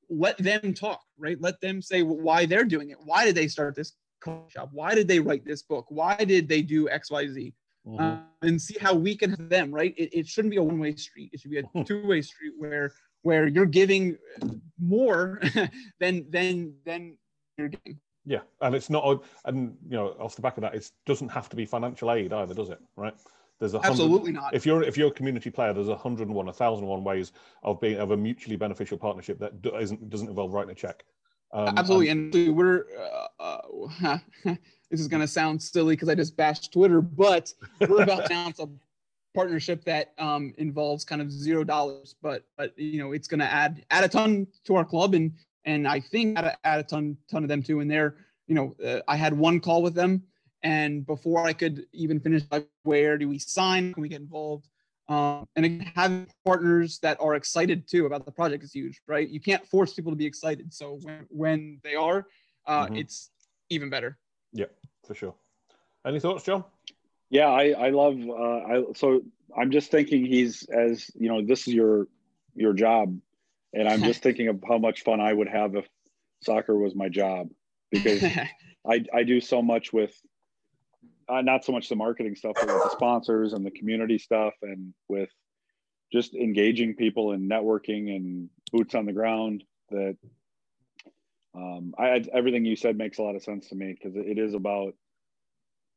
[0.09, 1.41] let them talk, right?
[1.41, 2.99] Let them say why they're doing it.
[3.05, 4.71] Why did they start this coffee shop?
[4.73, 5.87] Why did they write this book?
[5.89, 7.55] Why did they do X, Y, Z?
[7.87, 8.01] Mm-hmm.
[8.01, 9.73] uh, and see how we can help them.
[9.73, 9.95] Right?
[9.97, 11.31] It, it shouldn't be a one way street.
[11.33, 14.17] It should be a two way street where where you're giving
[14.81, 15.41] more
[16.01, 17.17] than than than
[17.59, 17.99] you're getting.
[18.29, 21.49] Yeah, and it's not, and you know, off the back of that, it doesn't have
[21.49, 22.81] to be financial aid either, does it?
[22.97, 23.15] Right?
[23.59, 24.53] There's a absolutely not.
[24.53, 26.91] If you're if you're a community player, there's a hundred and one, a thousand and
[26.91, 27.33] one ways
[27.63, 31.05] of being of a mutually beneficial partnership that doesn't doesn't involve writing a check.
[31.53, 32.85] Um, absolutely, and, and we're
[33.41, 33.61] uh,
[34.03, 34.19] uh,
[34.91, 37.53] this is going to sound silly because I just bashed Twitter, but
[37.89, 38.69] we're about to announce a
[39.35, 43.53] partnership that um, involves kind of zero dollars, but but you know it's going to
[43.53, 45.33] add add a ton to our club, and
[45.65, 47.81] and I think add a, add a ton ton of them too.
[47.81, 48.17] And they're
[48.47, 50.23] you know, uh, I had one call with them,
[50.63, 53.93] and before I could even finish, like, where do we sign?
[53.93, 54.69] Can we get involved?
[55.09, 59.29] Um, and having partners that are excited too about the project is huge, right?
[59.29, 60.75] You can't force people to be excited.
[60.75, 62.27] So when, when they are,
[62.67, 62.97] uh, mm-hmm.
[62.97, 63.31] it's
[63.71, 64.19] even better.
[64.53, 64.67] Yeah,
[65.07, 65.35] for sure.
[66.05, 66.65] Any thoughts, John?
[67.31, 68.19] Yeah, I, I love.
[68.29, 69.23] Uh, I so
[69.57, 72.07] I'm just thinking he's as you know this is your
[72.55, 73.19] your job,
[73.73, 75.89] and I'm just thinking of how much fun I would have if
[76.43, 77.49] soccer was my job
[77.91, 78.23] because
[78.89, 80.15] I I do so much with
[81.29, 84.55] uh, not so much the marketing stuff, but with the sponsors and the community stuff,
[84.63, 85.31] and with
[86.13, 89.65] just engaging people and networking and boots on the ground.
[89.91, 90.17] That
[91.55, 94.55] um, I everything you said makes a lot of sense to me because it is
[94.55, 94.95] about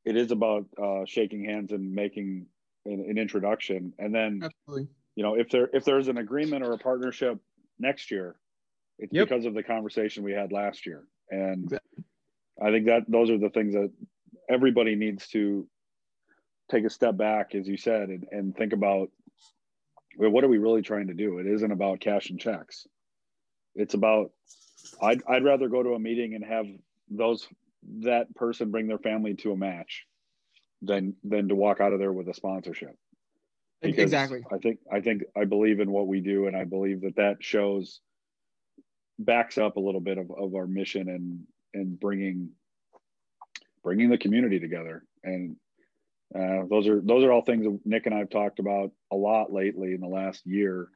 [0.05, 2.47] it is about uh, shaking hands and making
[2.85, 4.87] an, an introduction, and then Absolutely.
[5.15, 7.37] you know if there if there's an agreement or a partnership
[7.77, 8.35] next year,
[8.97, 9.27] it's yep.
[9.27, 12.03] because of the conversation we had last year, and exactly.
[12.61, 13.91] I think that those are the things that
[14.49, 15.67] everybody needs to
[16.69, 19.09] take a step back, as you said, and, and think about
[20.17, 21.39] well, what are we really trying to do?
[21.39, 22.85] It isn't about cash and checks.
[23.75, 24.31] It's about
[25.01, 26.65] I'd, I'd rather go to a meeting and have
[27.09, 27.47] those
[28.01, 30.05] that person bring their family to a match
[30.81, 32.95] than than to walk out of there with a sponsorship.
[33.81, 34.41] Because exactly.
[34.51, 37.37] I think I think I believe in what we do, and I believe that that
[37.39, 38.01] shows
[39.17, 41.39] backs up a little bit of, of our mission and
[41.73, 42.49] and bringing
[43.83, 45.03] bringing the community together.
[45.23, 45.55] And
[46.35, 49.51] uh, those are those are all things that Nick and I've talked about a lot
[49.51, 50.89] lately in the last year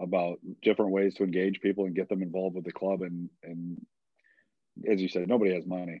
[0.00, 3.02] about different ways to engage people and get them involved with the club.
[3.02, 3.78] And and
[4.90, 6.00] as you said, nobody has money,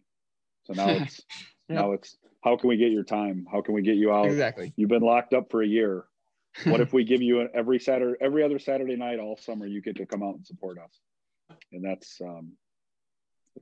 [0.64, 1.20] so now it's
[1.68, 1.78] yep.
[1.78, 3.46] now it's how can we get your time?
[3.50, 4.26] How can we get you out?
[4.26, 4.72] Exactly.
[4.76, 6.04] You've been locked up for a year.
[6.66, 9.66] What if we give you an, every Saturday, every other Saturday night all summer?
[9.66, 11.00] You get to come out and support us,
[11.72, 12.52] and that's um,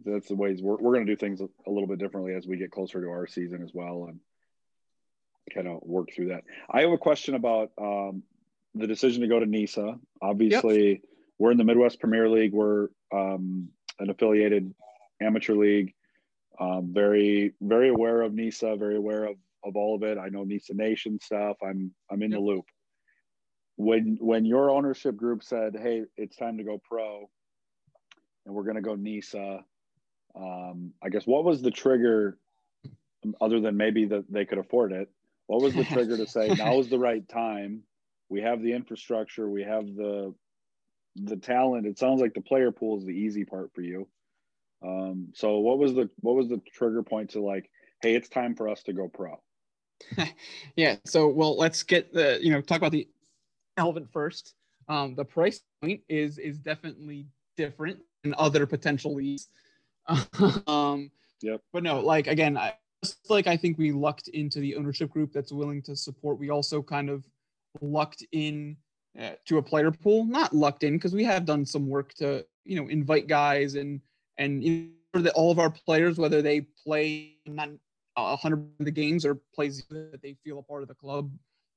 [0.04, 2.56] that's the ways we're, we're going to do things a little bit differently as we
[2.56, 4.20] get closer to our season as well and
[5.54, 6.44] kind of work through that.
[6.70, 8.22] I have a question about um,
[8.74, 9.98] the decision to go to NISA.
[10.20, 11.00] Obviously, yep.
[11.38, 12.52] we're in the Midwest Premier League.
[12.52, 13.68] We're um,
[13.98, 14.74] an affiliated
[15.20, 15.94] amateur league.
[16.60, 18.76] Um, very, very aware of NISA.
[18.76, 20.18] Very aware of, of all of it.
[20.18, 21.56] I know NISA Nation stuff.
[21.62, 22.40] I'm I'm in yep.
[22.40, 22.64] the loop.
[23.76, 27.28] When when your ownership group said, "Hey, it's time to go pro,"
[28.46, 29.64] and we're going to go NISA,
[30.34, 32.38] um, I guess what was the trigger,
[33.40, 35.10] other than maybe that they could afford it?
[35.46, 37.82] What was the trigger to say now is the right time?
[38.28, 40.34] We have the infrastructure, we have the
[41.16, 41.86] the talent.
[41.86, 44.08] It sounds like the player pool is the easy part for you.
[44.84, 47.70] Um, so what was the what was the trigger point to like,
[48.00, 49.40] hey, it's time for us to go pro?
[50.76, 50.96] yeah.
[51.04, 53.08] So, well, let's get the you know talk about the
[53.76, 54.54] elephant first.
[54.88, 57.26] Um, the price point is is definitely
[57.56, 59.48] different than other potential leagues.
[60.66, 61.60] um, yep.
[61.72, 62.74] But no, like again, I,
[63.04, 66.38] just like I think we lucked into the ownership group that's willing to support.
[66.38, 67.24] We also kind of
[67.80, 68.76] lucked in
[69.20, 70.24] uh, to a player pool.
[70.24, 74.00] Not lucked in because we have done some work to you know invite guys and
[74.38, 77.70] and you know, that all of our players, whether they play not
[78.16, 81.30] hundred of the games or plays that they feel a part of the club.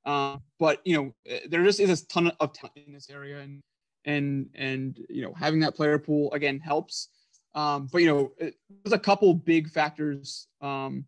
[0.06, 3.64] Um, but you know, there just is a ton of talent in this area, and
[4.06, 7.10] and and you know, having that player pool again helps.
[7.56, 11.06] Um, but you know, there's a couple big factors um,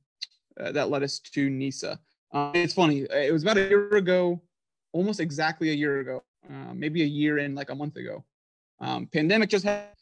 [0.60, 2.00] uh, that led us to NISA.
[2.34, 3.06] Uh, it's funny.
[3.12, 4.42] It was about a year ago,
[4.94, 8.24] almost exactly a year ago, uh, maybe a year and like a month ago.
[8.80, 9.94] Um, pandemic just happened.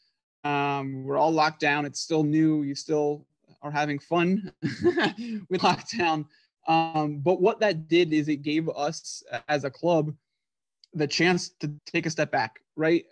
[0.44, 1.84] Um, we're all locked down.
[1.84, 2.62] It's still new.
[2.62, 3.26] You still
[3.62, 6.26] are having fun with lockdown.
[6.68, 10.14] Um, but what that did is it gave us as a club
[10.94, 13.04] the chance to take a step back, right?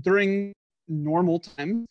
[0.00, 0.52] During
[0.88, 1.86] normal times,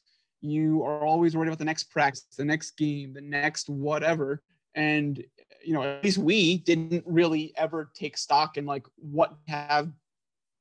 [0.50, 4.42] you are always worried about the next practice, the next game, the next whatever.
[4.76, 5.24] And,
[5.64, 9.92] you know, at least we didn't really ever take stock in like what have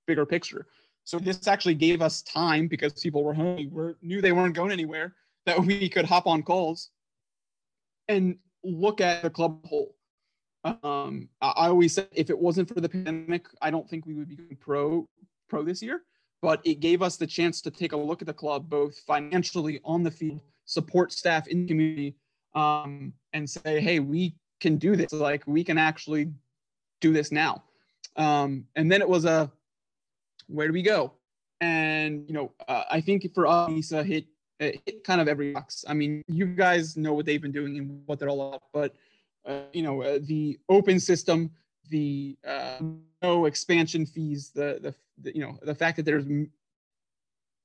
[0.07, 0.67] bigger picture.
[1.05, 4.73] So this actually gave us time because people were home, we knew they weren't going
[4.73, 5.15] anywhere,
[5.47, 6.91] that we could hop on calls
[8.09, 9.95] and look at the club whole.
[10.65, 14.29] Um, I always said if it wasn't for the pandemic, I don't think we would
[14.29, 15.07] be pro
[15.49, 16.03] pro this year.
[16.45, 19.81] But it gave us the chance to take a look at the club, both financially
[19.83, 22.17] on the field, support staff in the community,
[22.55, 25.11] um, and say, hey, we can do this.
[25.11, 26.31] Like we can actually
[27.01, 27.65] do this now.
[28.17, 29.51] Um, and then it was a
[30.49, 31.15] where do we go?
[31.63, 34.27] And you know, uh, I think for us, NISA hit
[34.59, 35.87] hit kind of every box.
[35.89, 38.95] I mean, you guys know what they've been doing and what they're all about, but
[39.47, 41.51] uh, you know, uh, the open system,
[41.91, 42.79] the uh,
[43.23, 46.27] no expansion fees, the, the, the you know the fact that there's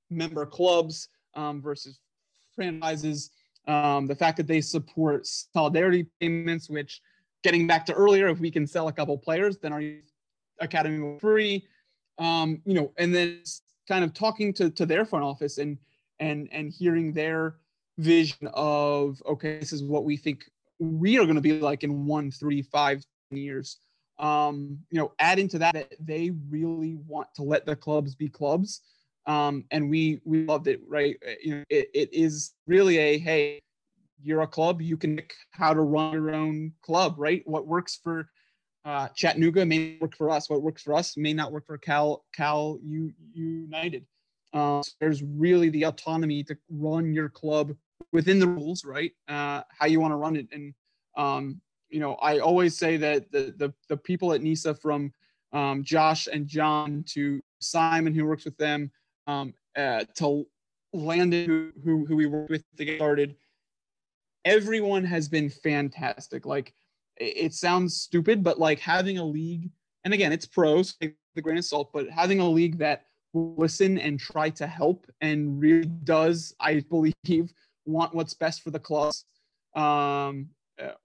[0.09, 1.99] member clubs um, versus
[2.55, 3.32] franchises,
[3.67, 7.01] um, the fact that they support solidarity payments, which
[7.43, 9.84] getting back to earlier, if we can sell a couple players, then our
[10.59, 11.65] academy will free.
[12.17, 13.41] Um, you know, and then
[13.88, 15.78] kind of talking to to their front office and
[16.20, 17.55] and and hearing their
[17.97, 20.49] vision of okay this is what we think
[20.80, 23.78] we are going to be like in one three five years
[24.20, 28.28] um you know add into that that they really want to let the clubs be
[28.28, 28.82] clubs
[29.26, 33.17] um and we we loved it right uh, you know it, it is really a
[33.17, 33.59] hey
[34.22, 37.99] you're a club you can pick how to run your own club right what works
[38.03, 38.30] for
[38.86, 40.49] uh, Chattanooga may work for us.
[40.49, 44.05] What works for us may not work for Cal Cal U, United.
[44.53, 47.74] Uh, so there's really the autonomy to run your club
[48.11, 49.11] within the rules, right?
[49.28, 50.47] Uh, how you want to run it.
[50.51, 50.74] And,
[51.17, 55.14] um, you know, I always say that the, the, the people at NISA from
[55.52, 58.92] um, Josh and John to Simon, who works with them,
[59.28, 60.46] um, uh, to
[60.94, 63.36] Landon, who, who, who we worked with to get started,
[64.46, 66.46] everyone has been fantastic.
[66.46, 66.74] Like,
[67.18, 69.70] it, sounds stupid, but like having a league,
[70.06, 74.20] and again, it's pros, the grain of salt, but having a league that listen and
[74.20, 77.54] try to help and really does, I believe,
[77.86, 79.14] want what's best for the club
[79.76, 80.50] um,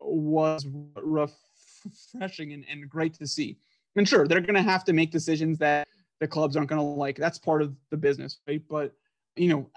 [0.00, 0.66] was
[0.96, 3.58] refreshing and, and great to see.
[3.96, 5.86] And sure, they're going to have to make decisions that
[6.20, 7.16] the clubs aren't going to like.
[7.16, 8.62] That's part of the business, right?
[8.68, 8.92] But,
[9.36, 9.70] you know,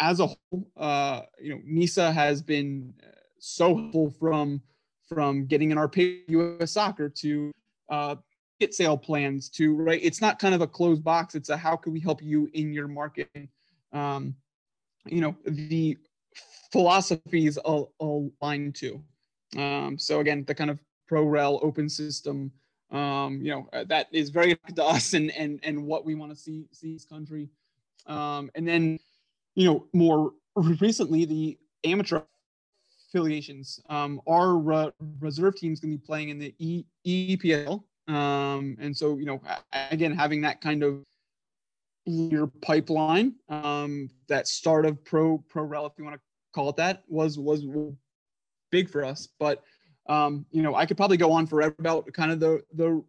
[0.00, 4.62] as a whole, uh, you know, NISA has been uh, so helpful from
[5.08, 7.50] from getting in our pay US soccer to
[7.88, 8.16] uh,
[8.58, 11.76] ticket sale plans to right it's not kind of a closed box it's a how
[11.76, 13.30] can we help you in your market
[13.92, 14.34] um,
[15.06, 15.96] you know the
[16.72, 19.02] philosophies align to
[19.56, 22.50] um, so again the kind of pro rel open system
[22.90, 26.30] um, you know uh, that is very to us and and and what we want
[26.30, 27.48] to see see this country.
[28.06, 28.98] Um, and then
[29.54, 32.22] you know more recently the amateur
[33.08, 38.76] affiliations um, our reserve team is going to be playing in the e- EPL um,
[38.80, 39.40] and so, you know,
[39.90, 41.04] again, having that kind of
[42.06, 46.22] your pipeline, um, that start of pro pro rel, if you want to
[46.54, 47.66] call it that, was was
[48.70, 49.28] big for us.
[49.38, 49.62] But
[50.08, 53.02] um, you know, I could probably go on forever about kind of the the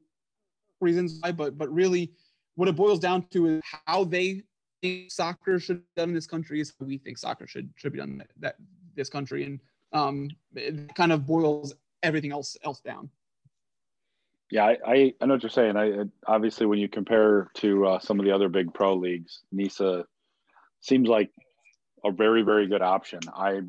[0.81, 2.11] reasons why, but but really,
[2.55, 4.43] what it boils down to is how they
[4.81, 7.93] think soccer should be done in this country is how we think soccer should should
[7.93, 8.55] be done that, that
[8.95, 9.59] this country, and
[9.93, 13.09] um, it kind of boils everything else else down.
[14.51, 15.77] Yeah, I, I, I know what you're saying.
[15.77, 20.05] I obviously when you compare to uh, some of the other big pro leagues, NISA
[20.81, 21.29] seems like
[22.03, 23.19] a very very good option.
[23.33, 23.61] I,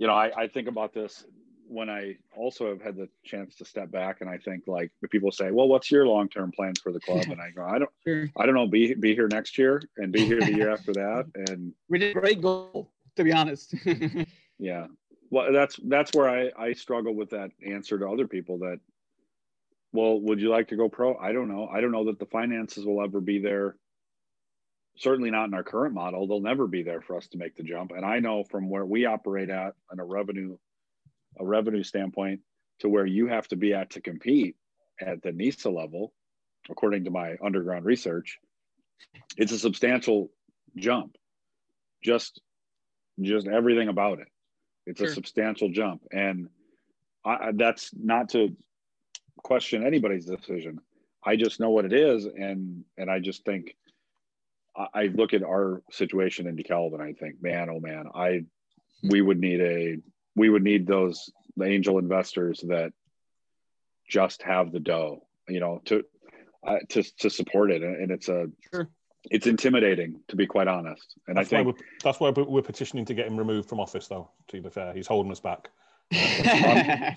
[0.00, 1.26] you know, I, I think about this
[1.68, 5.30] when I also have had the chance to step back and I think like people
[5.30, 7.26] say, well, what's your long term plans for the club?
[7.30, 8.30] And I go, I don't, sure.
[8.38, 8.66] I don't know.
[8.66, 11.26] Be be here next year and be here the year after that.
[11.34, 13.74] And we did a great goal, to be honest.
[14.58, 14.86] yeah,
[15.28, 18.80] well, that's that's where I I struggle with that answer to other people that.
[19.92, 21.16] Well, would you like to go pro?
[21.18, 21.68] I don't know.
[21.68, 23.76] I don't know that the finances will ever be there
[24.96, 26.26] certainly not in our current model.
[26.26, 27.92] They'll never be there for us to make the jump.
[27.92, 30.56] And I know from where we operate at on a revenue
[31.38, 32.40] a revenue standpoint
[32.80, 34.56] to where you have to be at to compete
[35.00, 36.12] at the NISA level,
[36.68, 38.38] according to my underground research,
[39.36, 40.30] it's a substantial
[40.76, 41.16] jump.
[42.02, 42.40] Just
[43.20, 44.28] just everything about it.
[44.86, 45.08] It's sure.
[45.08, 46.02] a substantial jump.
[46.10, 46.48] And
[47.24, 48.56] I, that's not to
[49.42, 50.80] question anybody's decision.
[51.24, 53.76] I just know what it is, and and I just think
[54.76, 58.44] I look at our situation in DeKalb and I think, man, oh man, I
[59.02, 59.96] we would need a
[60.36, 62.92] we would need those the angel investors that
[64.08, 66.04] just have the dough, you know, to
[66.66, 68.88] uh, to to support it, and it's a sure.
[69.24, 71.14] it's intimidating to be quite honest.
[71.26, 74.08] And that's I think why that's why we're petitioning to get him removed from office,
[74.08, 74.30] though.
[74.48, 75.70] To be fair, he's holding us back.
[76.12, 77.14] Um,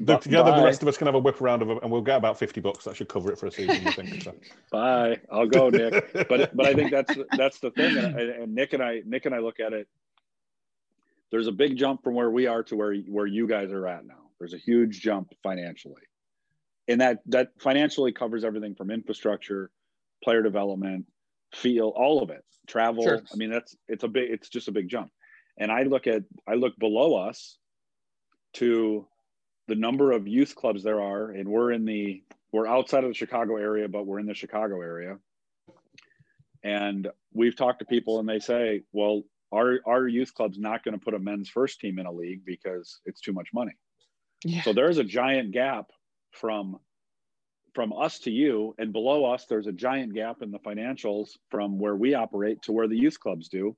[0.00, 0.58] the, together, Bye.
[0.58, 2.38] the rest of us can have a whip around of it, and we'll get about
[2.38, 2.84] fifty bucks.
[2.84, 3.86] That should cover it for a season.
[3.86, 4.22] I think.
[4.22, 4.34] So.
[4.70, 5.18] Bye.
[5.30, 6.12] I'll go, Nick.
[6.28, 9.34] but but I think that's that's the thing, and, and Nick and I Nick and
[9.34, 9.88] I look at it
[11.30, 14.06] there's a big jump from where we are to where where you guys are at
[14.06, 14.30] now.
[14.38, 16.02] There's a huge jump financially,
[16.86, 19.70] and that that financially covers everything from infrastructure,
[20.22, 21.06] player development,
[21.54, 23.02] feel, all of it, travel.
[23.02, 23.22] Sure.
[23.32, 25.10] I mean, that's it's a big, it's just a big jump.
[25.58, 27.58] And I look at I look below us
[28.58, 29.06] to
[29.66, 33.14] the number of youth clubs there are, and we're in the we're outside of the
[33.14, 35.18] Chicago area, but we're in the Chicago area.
[36.64, 40.98] And we've talked to people, and they say, well, our our youth club's not going
[40.98, 43.72] to put a men's first team in a league because it's too much money.
[44.44, 44.62] Yeah.
[44.62, 45.86] So there's a giant gap
[46.32, 46.78] from
[47.74, 51.78] from us to you and below us there's a giant gap in the financials from
[51.78, 53.76] where we operate to where the youth clubs do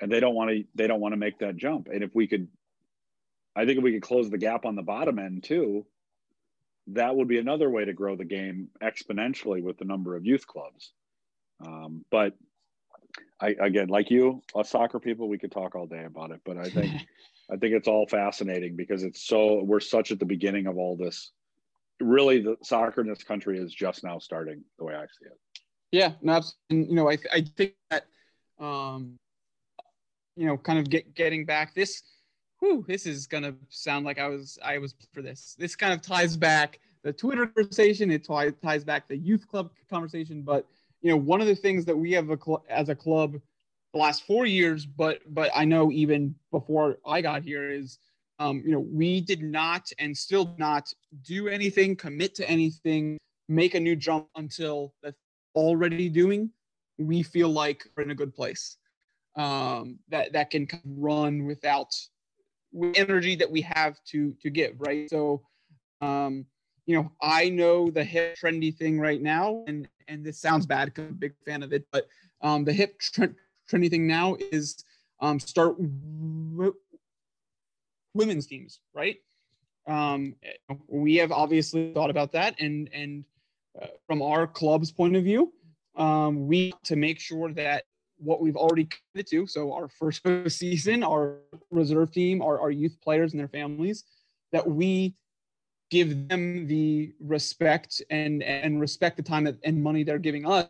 [0.00, 2.26] and they don't want to they don't want to make that jump and if we
[2.26, 2.48] could
[3.56, 5.86] i think if we could close the gap on the bottom end too
[6.86, 10.46] that would be another way to grow the game exponentially with the number of youth
[10.46, 10.92] clubs
[11.64, 12.34] um, but
[13.40, 16.56] I again, like you, us soccer people, we could talk all day about it, but
[16.56, 16.92] I think
[17.50, 20.96] I think it's all fascinating because it's so we're such at the beginning of all
[20.96, 21.30] this.
[22.00, 25.38] Really, the soccer in this country is just now starting, the way I see it.
[25.92, 26.40] Yeah, no,
[26.70, 28.04] and you know, I I think that,
[28.58, 29.18] um,
[30.36, 32.02] you know, kind of get getting back this.
[32.60, 35.56] Whew, this is gonna sound like I was I was for this.
[35.58, 38.10] This kind of ties back the Twitter conversation.
[38.10, 40.66] It ties back the youth club conversation, but
[41.00, 43.40] you know, one of the things that we have a cl- as a club
[43.92, 47.98] the last four years, but but I know even before I got here is,
[48.38, 50.92] um, you know, we did not and still not
[51.24, 55.16] do anything, commit to anything, make a new jump until that's
[55.54, 56.50] already doing.
[56.98, 58.76] We feel like we're in a good place.
[59.36, 61.94] Um, that that can run without
[62.94, 65.08] energy that we have to to give, right?
[65.10, 65.42] So,
[66.00, 66.46] um,
[66.86, 70.86] you know, I know the hip trendy thing right now, and and this sounds bad
[70.86, 72.08] because I'm a big fan of it, but
[72.42, 73.34] um, the hip tre-
[73.70, 74.84] trendy thing now is
[75.20, 76.74] um, start w-
[78.14, 79.16] women's teams, right?
[79.86, 80.36] Um,
[80.88, 83.24] we have obviously thought about that, and and
[83.80, 85.52] uh, from our club's point of view,
[85.96, 87.84] um, we to make sure that
[88.22, 91.38] what we've already committed to, so our first season, our
[91.70, 94.04] reserve team, our, our youth players and their families,
[94.52, 95.14] that we
[95.90, 100.68] give them the respect and and respect the time that, and money they're giving us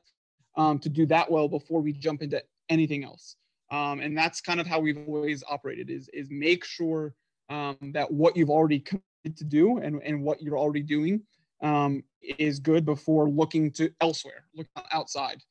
[0.57, 3.37] um, to do that well before we jump into anything else.
[3.71, 7.15] Um, and that's kind of how we've always operated is is make sure
[7.51, 11.23] um, that what you've already committed to do and, and what you're already doing
[11.63, 15.43] um, is good before looking to elsewhere, look outside.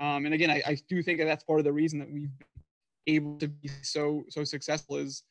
[0.00, 2.30] Um, and again, I, I do think that that's part of the reason that we've
[2.38, 5.22] been able to be so so successful is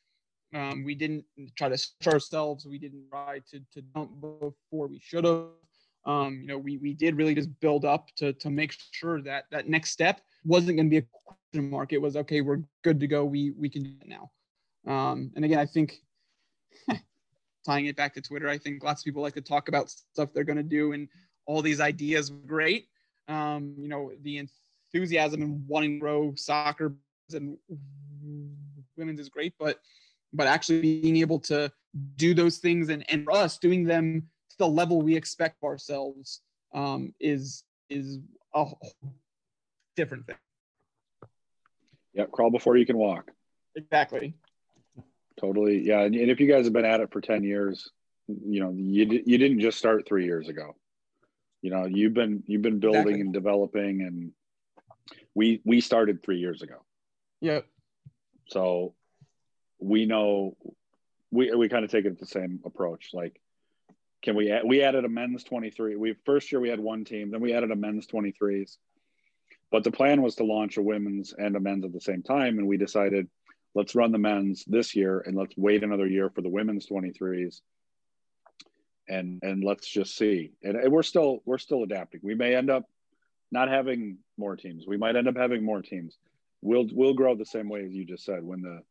[0.54, 1.24] um, we didn't
[1.56, 2.66] try to stretch ourselves.
[2.66, 5.46] We didn't try to, to dump before we should have.
[6.06, 9.44] Um, you know, we, we did really just build up to, to make sure that
[9.50, 11.92] that next step wasn't going to be a question mark.
[11.92, 13.24] It was, okay, we're good to go.
[13.24, 14.30] We, we can do it now.
[14.86, 15.96] Um, and again, I think
[17.66, 20.32] tying it back to Twitter, I think lots of people like to talk about stuff
[20.32, 21.08] they're going to do and
[21.46, 22.88] all these ideas great.
[23.28, 24.38] Um, you know, the
[24.92, 26.94] enthusiasm and wanting to grow soccer
[27.32, 27.58] and
[28.96, 29.80] women's is great, but
[30.32, 31.72] but actually being able to
[32.16, 35.66] do those things and, and for us doing them to the level we expect of
[35.66, 36.40] ourselves
[36.74, 38.18] um, is is
[38.54, 38.66] a
[39.96, 40.36] different thing.
[42.14, 43.30] Yeah, crawl before you can walk.
[43.76, 44.34] Exactly.
[45.38, 45.80] totally.
[45.86, 47.90] Yeah, and if you guys have been at it for ten years,
[48.26, 50.74] you know you you didn't just start three years ago.
[51.62, 53.20] You know you've been you've been building exactly.
[53.20, 54.32] and developing, and
[55.34, 56.76] we we started three years ago.
[57.40, 57.66] Yep.
[58.46, 58.94] So
[59.78, 60.56] we know
[61.30, 63.10] we we kind of take it the same approach.
[63.12, 63.40] Like,
[64.22, 65.96] can we add, we added a men's twenty three?
[65.96, 68.78] We first year we had one team, then we added a men's twenty threes.
[69.70, 72.58] But the plan was to launch a women's and a men's at the same time,
[72.58, 73.28] and we decided
[73.74, 77.60] let's run the men's this year and let's wait another year for the women's 23s
[79.08, 82.70] and and let's just see and, and, we're still we're still adapting we may end
[82.70, 82.84] up
[83.50, 86.18] not having more teams we might end up having more teams
[86.62, 88.82] we'll we'll grow the same way as you just said when the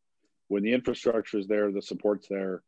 [0.48, 2.62] when the infrastructure is there the support's there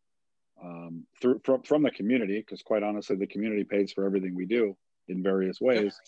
[0.64, 4.46] um, through from, from the community because quite honestly the community pays for everything we
[4.46, 4.76] do
[5.08, 6.00] in various ways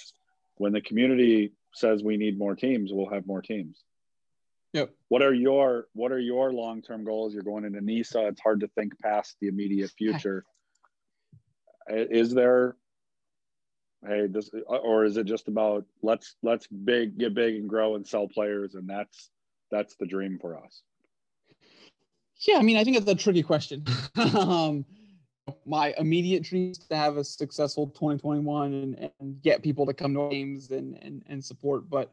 [0.55, 3.83] when the community says we need more teams we'll have more teams
[4.73, 4.93] Yep.
[5.09, 7.33] What are your What are your long term goals?
[7.33, 8.27] You're going into NISA.
[8.27, 10.45] It's hard to think past the immediate future.
[11.93, 12.75] Is there,
[14.07, 18.07] hey, this, or is it just about let's let's big get big and grow and
[18.07, 19.29] sell players, and that's
[19.71, 20.81] that's the dream for us.
[22.47, 23.85] Yeah, I mean, I think it's a tricky question.
[24.15, 24.85] um,
[25.65, 30.13] my immediate dream is to have a successful 2021 and, and get people to come
[30.15, 31.89] to games and, and, and support.
[31.89, 32.11] But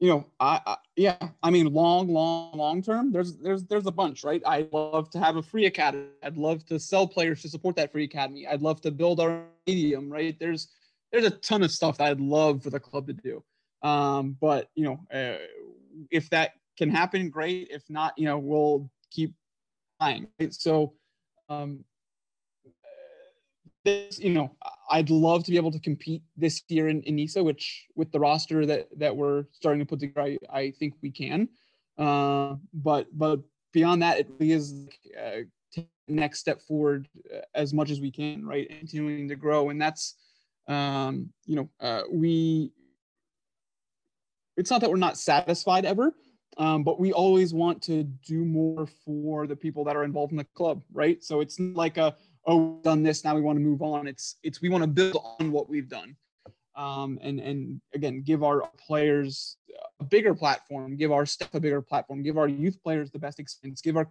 [0.00, 3.92] you know, I, I, yeah, I mean, long, long, long term, there's there's there's a
[3.92, 4.42] bunch, right?
[4.46, 6.06] I'd love to have a free academy.
[6.22, 8.46] I'd love to sell players to support that free academy.
[8.46, 10.36] I'd love to build our medium, right?
[10.40, 10.68] There's
[11.12, 13.44] there's a ton of stuff that I'd love for the club to do.
[13.82, 15.38] Um, but you know, uh,
[16.10, 17.68] if that can happen, great.
[17.70, 19.34] If not, you know, we'll keep
[20.00, 20.28] trying.
[20.40, 20.54] Right?
[20.54, 20.94] So,
[21.50, 21.84] um,
[23.84, 24.54] this, you know,
[24.90, 28.20] I'd love to be able to compete this year in, in NISA, which with the
[28.20, 31.48] roster that that we're starting to put together, I, I think we can.
[31.98, 33.40] Uh, but but
[33.72, 35.40] beyond that, it really is uh,
[36.08, 38.68] next step forward uh, as much as we can, right?
[38.68, 40.16] Continuing to grow, and that's
[40.68, 42.72] um, you know uh, we.
[44.56, 46.12] It's not that we're not satisfied ever,
[46.58, 50.38] um, but we always want to do more for the people that are involved in
[50.38, 51.22] the club, right?
[51.22, 52.14] So it's like a
[52.46, 54.06] oh we've done this now we want to move on.
[54.06, 56.16] It's it's we want to build on what we've done.
[56.76, 59.56] Um, and and again give our players
[59.98, 63.40] a bigger platform give our staff a bigger platform give our youth players the best
[63.40, 64.08] experience give our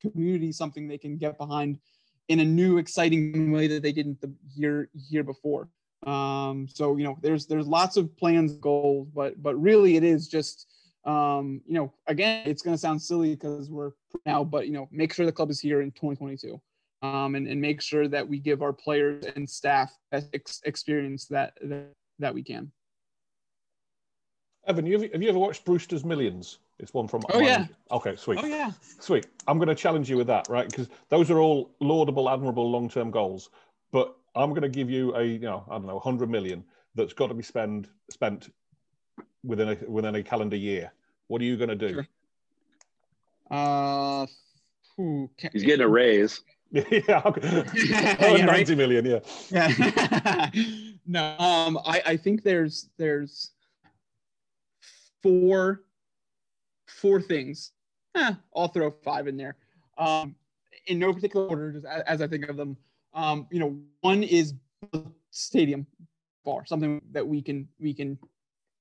[0.00, 1.78] community something they can get behind
[2.28, 5.68] in a new exciting way that they didn't the year year before.
[6.06, 10.28] Um, so you know there's there's lots of plans goals but but really it is
[10.28, 10.66] just
[11.04, 13.92] um, you know again it's going to sound silly because we're
[14.26, 16.60] now but you know make sure the club is here in 2022
[17.02, 21.26] um, and, and make sure that we give our players and staff best ex- experience
[21.26, 22.70] that, that that we can.
[24.66, 26.58] Evan, have you, have you ever watched Brewster's Millions?
[26.78, 27.22] It's one from.
[27.32, 27.66] Oh yeah.
[27.90, 28.38] Okay, sweet.
[28.42, 28.70] Oh yeah.
[29.00, 29.26] Sweet.
[29.46, 30.68] I'm going to challenge you with that, right?
[30.68, 33.50] Because those are all laudable, admirable, long-term goals.
[33.90, 37.12] But I'm going to give you a, you know, I don't know, 100 million that's
[37.12, 38.52] got to be spent spent
[39.44, 40.92] within a within a calendar year.
[41.26, 41.94] What are you going to do?
[41.94, 42.08] Sure.
[43.50, 44.26] Uh,
[45.52, 46.42] He's getting a raise.
[46.90, 47.02] yeah,
[47.74, 48.76] yeah, 90 right?
[48.76, 49.18] million, yeah.
[49.50, 50.50] Yeah.
[51.06, 53.50] no, um, I, I think there's there's
[55.22, 55.82] four
[56.86, 57.72] four things.
[58.14, 59.56] Eh, I'll throw five in there.
[59.98, 60.34] Um,
[60.86, 62.78] in no particular order, just as, as I think of them.
[63.12, 64.54] Um, you know, one is
[65.30, 65.86] stadium
[66.44, 68.18] bar, something that we can we can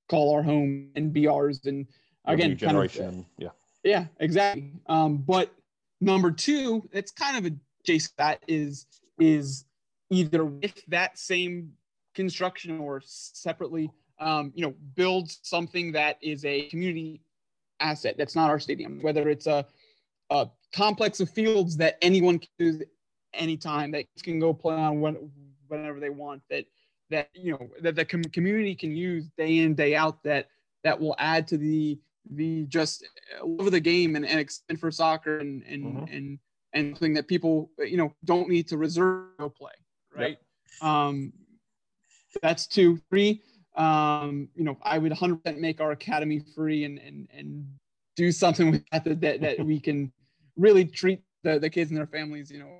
[0.08, 1.86] call our home and be ours, and
[2.24, 3.50] again, generation, kind of, yeah,
[3.84, 4.72] yeah, exactly.
[4.88, 5.54] Um, but
[6.00, 7.56] number two, it's kind of a
[7.86, 8.86] Jason that is
[9.20, 9.66] is
[10.10, 11.72] either with that same
[12.14, 17.22] construction or separately um, you know build something that is a community
[17.80, 19.66] asset that's not our stadium whether it's a,
[20.30, 22.84] a complex of fields that anyone can use
[23.34, 25.32] anytime that can go play on when,
[25.68, 26.66] whenever they want that
[27.10, 30.48] that you know that the com- community can use day in day out that
[30.84, 32.00] that will add to the
[32.32, 33.08] the just
[33.44, 36.14] love of the game and, and extend for soccer and and mm-hmm.
[36.14, 36.40] and
[36.74, 39.72] and something that people you know don't need to reserve to play
[40.16, 40.38] right?
[40.82, 40.90] Yep.
[40.90, 41.34] um
[42.42, 43.42] that's two three.
[43.76, 47.68] Um you know i would 100% make our academy free and and and
[48.16, 50.12] do something with that that, that we can
[50.58, 52.80] really treat the, the kids and their families you know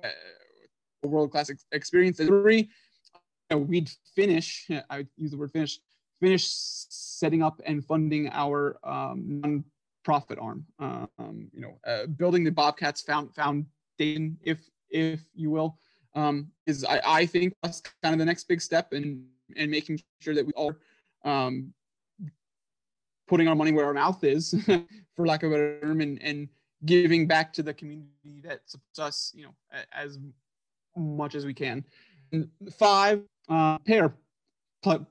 [1.02, 2.20] a world class ex- experience.
[2.20, 2.68] And three you
[3.50, 5.78] know, we'd finish i would use the word finish
[6.20, 10.64] finish setting up and funding our um, non-profit arm.
[10.78, 13.66] Um, you know uh, building the bobcats found found
[13.98, 14.58] Dayton, if
[14.90, 15.78] if you will,
[16.14, 19.24] um, is I, I think that's kind of the next big step in
[19.56, 20.76] and making sure that we are
[21.24, 21.72] um,
[23.28, 24.54] putting our money where our mouth is,
[25.16, 26.48] for lack of a better term, and and
[26.84, 29.54] giving back to the community that supports us, you know,
[29.92, 30.18] as
[30.96, 31.84] much as we can.
[32.32, 34.14] And five, uh, pair
[34.82, 35.06] pl-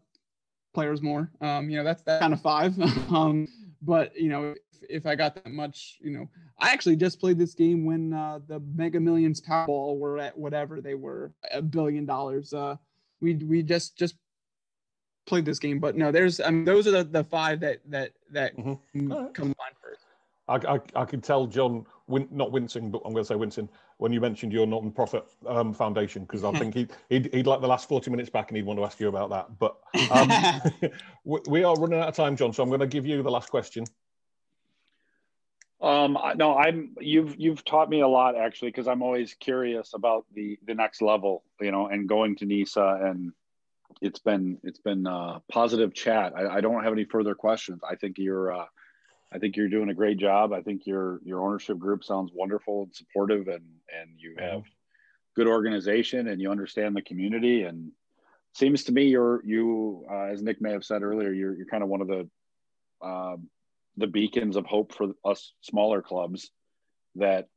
[0.74, 1.32] players more.
[1.40, 2.78] Um, you know, that's that kind of five.
[3.12, 3.48] um,
[3.82, 4.58] but you know, if,
[4.90, 6.30] if, I got that much, you know,
[6.60, 10.82] I actually just played this game when uh, the Mega Millions Powerball were at whatever
[10.82, 12.54] they were, a billion dollars.
[12.54, 12.76] Uh,
[13.22, 14.16] we we just just
[15.26, 18.12] played this game, but no, there's I mean those are the, the five that that
[18.32, 19.10] that mm-hmm.
[19.10, 20.06] come to mind first.
[20.48, 23.70] I, I, I could tell John, win, not wincing, but I'm going to say wincing,
[24.02, 27.68] when you mentioned your non-profit um, foundation, because I think he'd, he'd, he'd, like the
[27.68, 29.60] last 40 minutes back and he'd want to ask you about that.
[29.60, 29.78] But
[30.10, 30.90] um,
[31.48, 33.52] we are running out of time, John, so I'm going to give you the last
[33.52, 33.86] question.
[35.80, 40.26] Um, no, I'm you've you've taught me a lot actually because I'm always curious about
[40.34, 43.34] the the next level, you know, and going to NISA and
[44.02, 46.34] it's been it's been a positive chat.
[46.36, 47.82] I, I don't have any further questions.
[47.88, 48.66] I think you're uh,
[49.34, 50.52] I think you're doing a great job.
[50.52, 53.64] I think your your ownership group sounds wonderful and supportive, and
[54.00, 54.56] and you mm-hmm.
[54.56, 54.64] have
[55.36, 57.64] good organization and you understand the community.
[57.64, 57.92] And
[58.54, 61.84] seems to me you're you uh, as Nick may have said earlier, you're you're kind
[61.84, 62.30] of one of the
[63.02, 63.38] uh,
[63.98, 66.52] the beacons of hope for us smaller clubs
[67.16, 67.48] that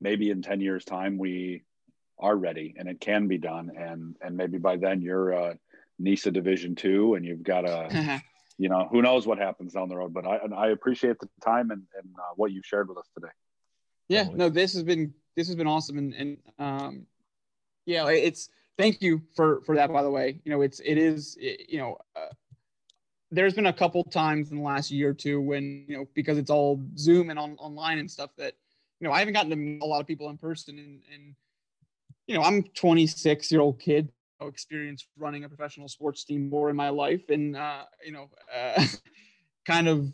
[0.00, 1.62] maybe in 10 years time we
[2.18, 5.54] are ready and it can be done and and maybe by then you're uh
[5.98, 7.88] NISA division two and you've got a
[8.58, 11.70] you know who knows what happens down the road but i i appreciate the time
[11.70, 13.32] and, and uh, what you've shared with us today.
[14.08, 17.06] Yeah no this has been this has been awesome and and um
[17.84, 18.48] yeah it's
[18.78, 20.40] thank you for for that by the way.
[20.44, 22.32] You know it's it is it, you know uh,
[23.30, 26.38] there's been a couple times in the last year or two when you know because
[26.38, 28.54] it's all zoom and on, online and stuff that
[29.00, 31.34] you know i haven't gotten to meet a lot of people in person and and
[32.26, 34.10] you know, I'm 26 year old kid,
[34.42, 38.84] experience running a professional sports team more in my life, and uh, you know, uh,
[39.66, 40.12] kind of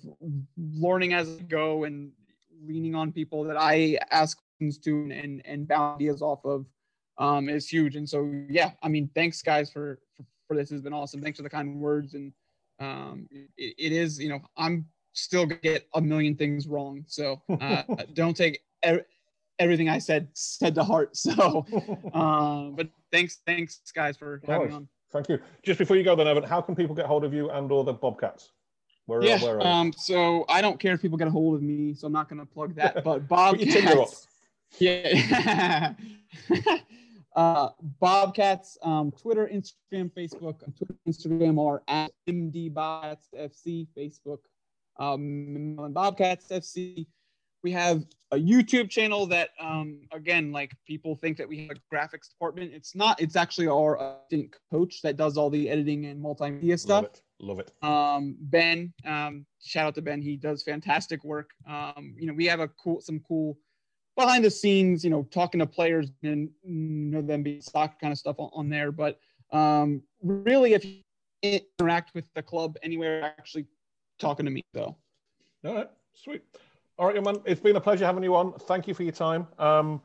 [0.57, 2.13] learning as I go and
[2.65, 6.67] leaning on people that I ask questions to and and bounce ideas off of
[7.19, 7.97] um, is huge.
[7.97, 10.71] And so, yeah, I mean, thanks guys for for, for this.
[10.71, 11.21] has been awesome.
[11.21, 12.33] Thanks for the kind words, and
[12.81, 17.05] um, it, it is, you know, I'm still gonna get a million things wrong.
[17.07, 17.83] So uh,
[18.15, 18.61] don't take
[19.63, 21.17] everything I said said to heart.
[21.23, 21.65] So,
[22.13, 24.89] uh, but thanks, thanks guys for having me on.
[25.13, 25.39] Thank you.
[25.63, 27.85] Just before you go, then Evan, how can people get hold of you and or
[27.85, 28.51] the Bobcats?
[29.07, 29.39] Where, yeah.
[29.41, 29.93] Where um.
[29.93, 32.41] So I don't care if people get a hold of me, so I'm not going
[32.41, 33.05] to plug that.
[33.05, 34.27] But Bobcats.
[34.79, 35.93] yeah.
[37.37, 37.69] uh,
[38.01, 38.79] Bobcats.
[38.83, 40.61] Um, Twitter, Instagram, Facebook.
[40.77, 43.87] Twitter, Instagram are at MD Bobcats FC.
[43.97, 44.39] Facebook,
[44.99, 47.07] um, Bobcats FC
[47.63, 51.95] we have a YouTube channel that, um, again, like people think that we have a
[51.95, 52.73] graphics department.
[52.75, 53.21] It's not.
[53.21, 57.05] It's actually our assistant coach that does all the editing and multimedia stuff.
[57.05, 57.23] Love it.
[57.41, 57.73] Love it.
[57.83, 60.23] Um, ben, um, shout out to Ben.
[60.23, 61.51] He does fantastic work.
[61.69, 63.59] Um, you know, we have a cool, some cool
[64.17, 68.13] behind the scenes, you know, talking to players and you know them being soccer kind
[68.13, 68.93] of stuff on, on there.
[68.93, 69.19] But
[69.53, 71.01] um, really, if you
[71.43, 73.67] interact with the club anywhere, actually
[74.19, 74.97] talking to me though.
[75.65, 76.43] All right, sweet.
[76.99, 77.37] All right, man.
[77.47, 78.53] It's been a pleasure having you on.
[78.53, 79.47] Thank you for your time.
[79.59, 80.01] Um,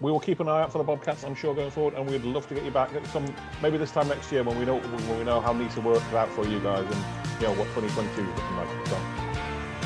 [0.00, 2.24] we will keep an eye out for the Bobcats, I'm sure, going forward, and we'd
[2.24, 3.24] love to get you back at some
[3.60, 6.28] maybe this time next year when we know when we know how NISA works out
[6.30, 8.68] for you guys and you know what 2022 is looking like.
[8.88, 8.96] So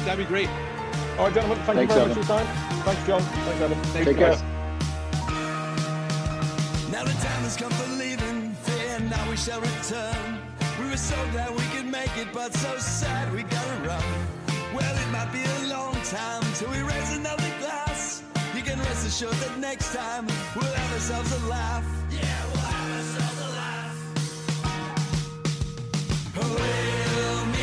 [0.04, 0.48] that'd be great.
[1.18, 1.58] All right, gentlemen.
[1.66, 2.16] Thank Thanks, you very Evan.
[2.16, 2.46] much for your time.
[2.84, 3.20] Thanks, John.
[3.20, 3.78] Thanks, Evan.
[3.82, 4.40] Thanks, Take guys.
[4.40, 4.50] care.
[6.92, 8.52] Now the time has come for leaving.
[8.54, 10.38] Fear now we shall return.
[10.80, 14.02] We were so glad we could make it, but so sad we gotta run.
[14.72, 18.22] Well, it might be a long time till we raise another glass.
[18.54, 21.84] You can rest assured that next time we'll have ourselves a laugh.
[22.10, 23.96] Yeah, we'll have ourselves a laugh.
[26.38, 27.55] Oh,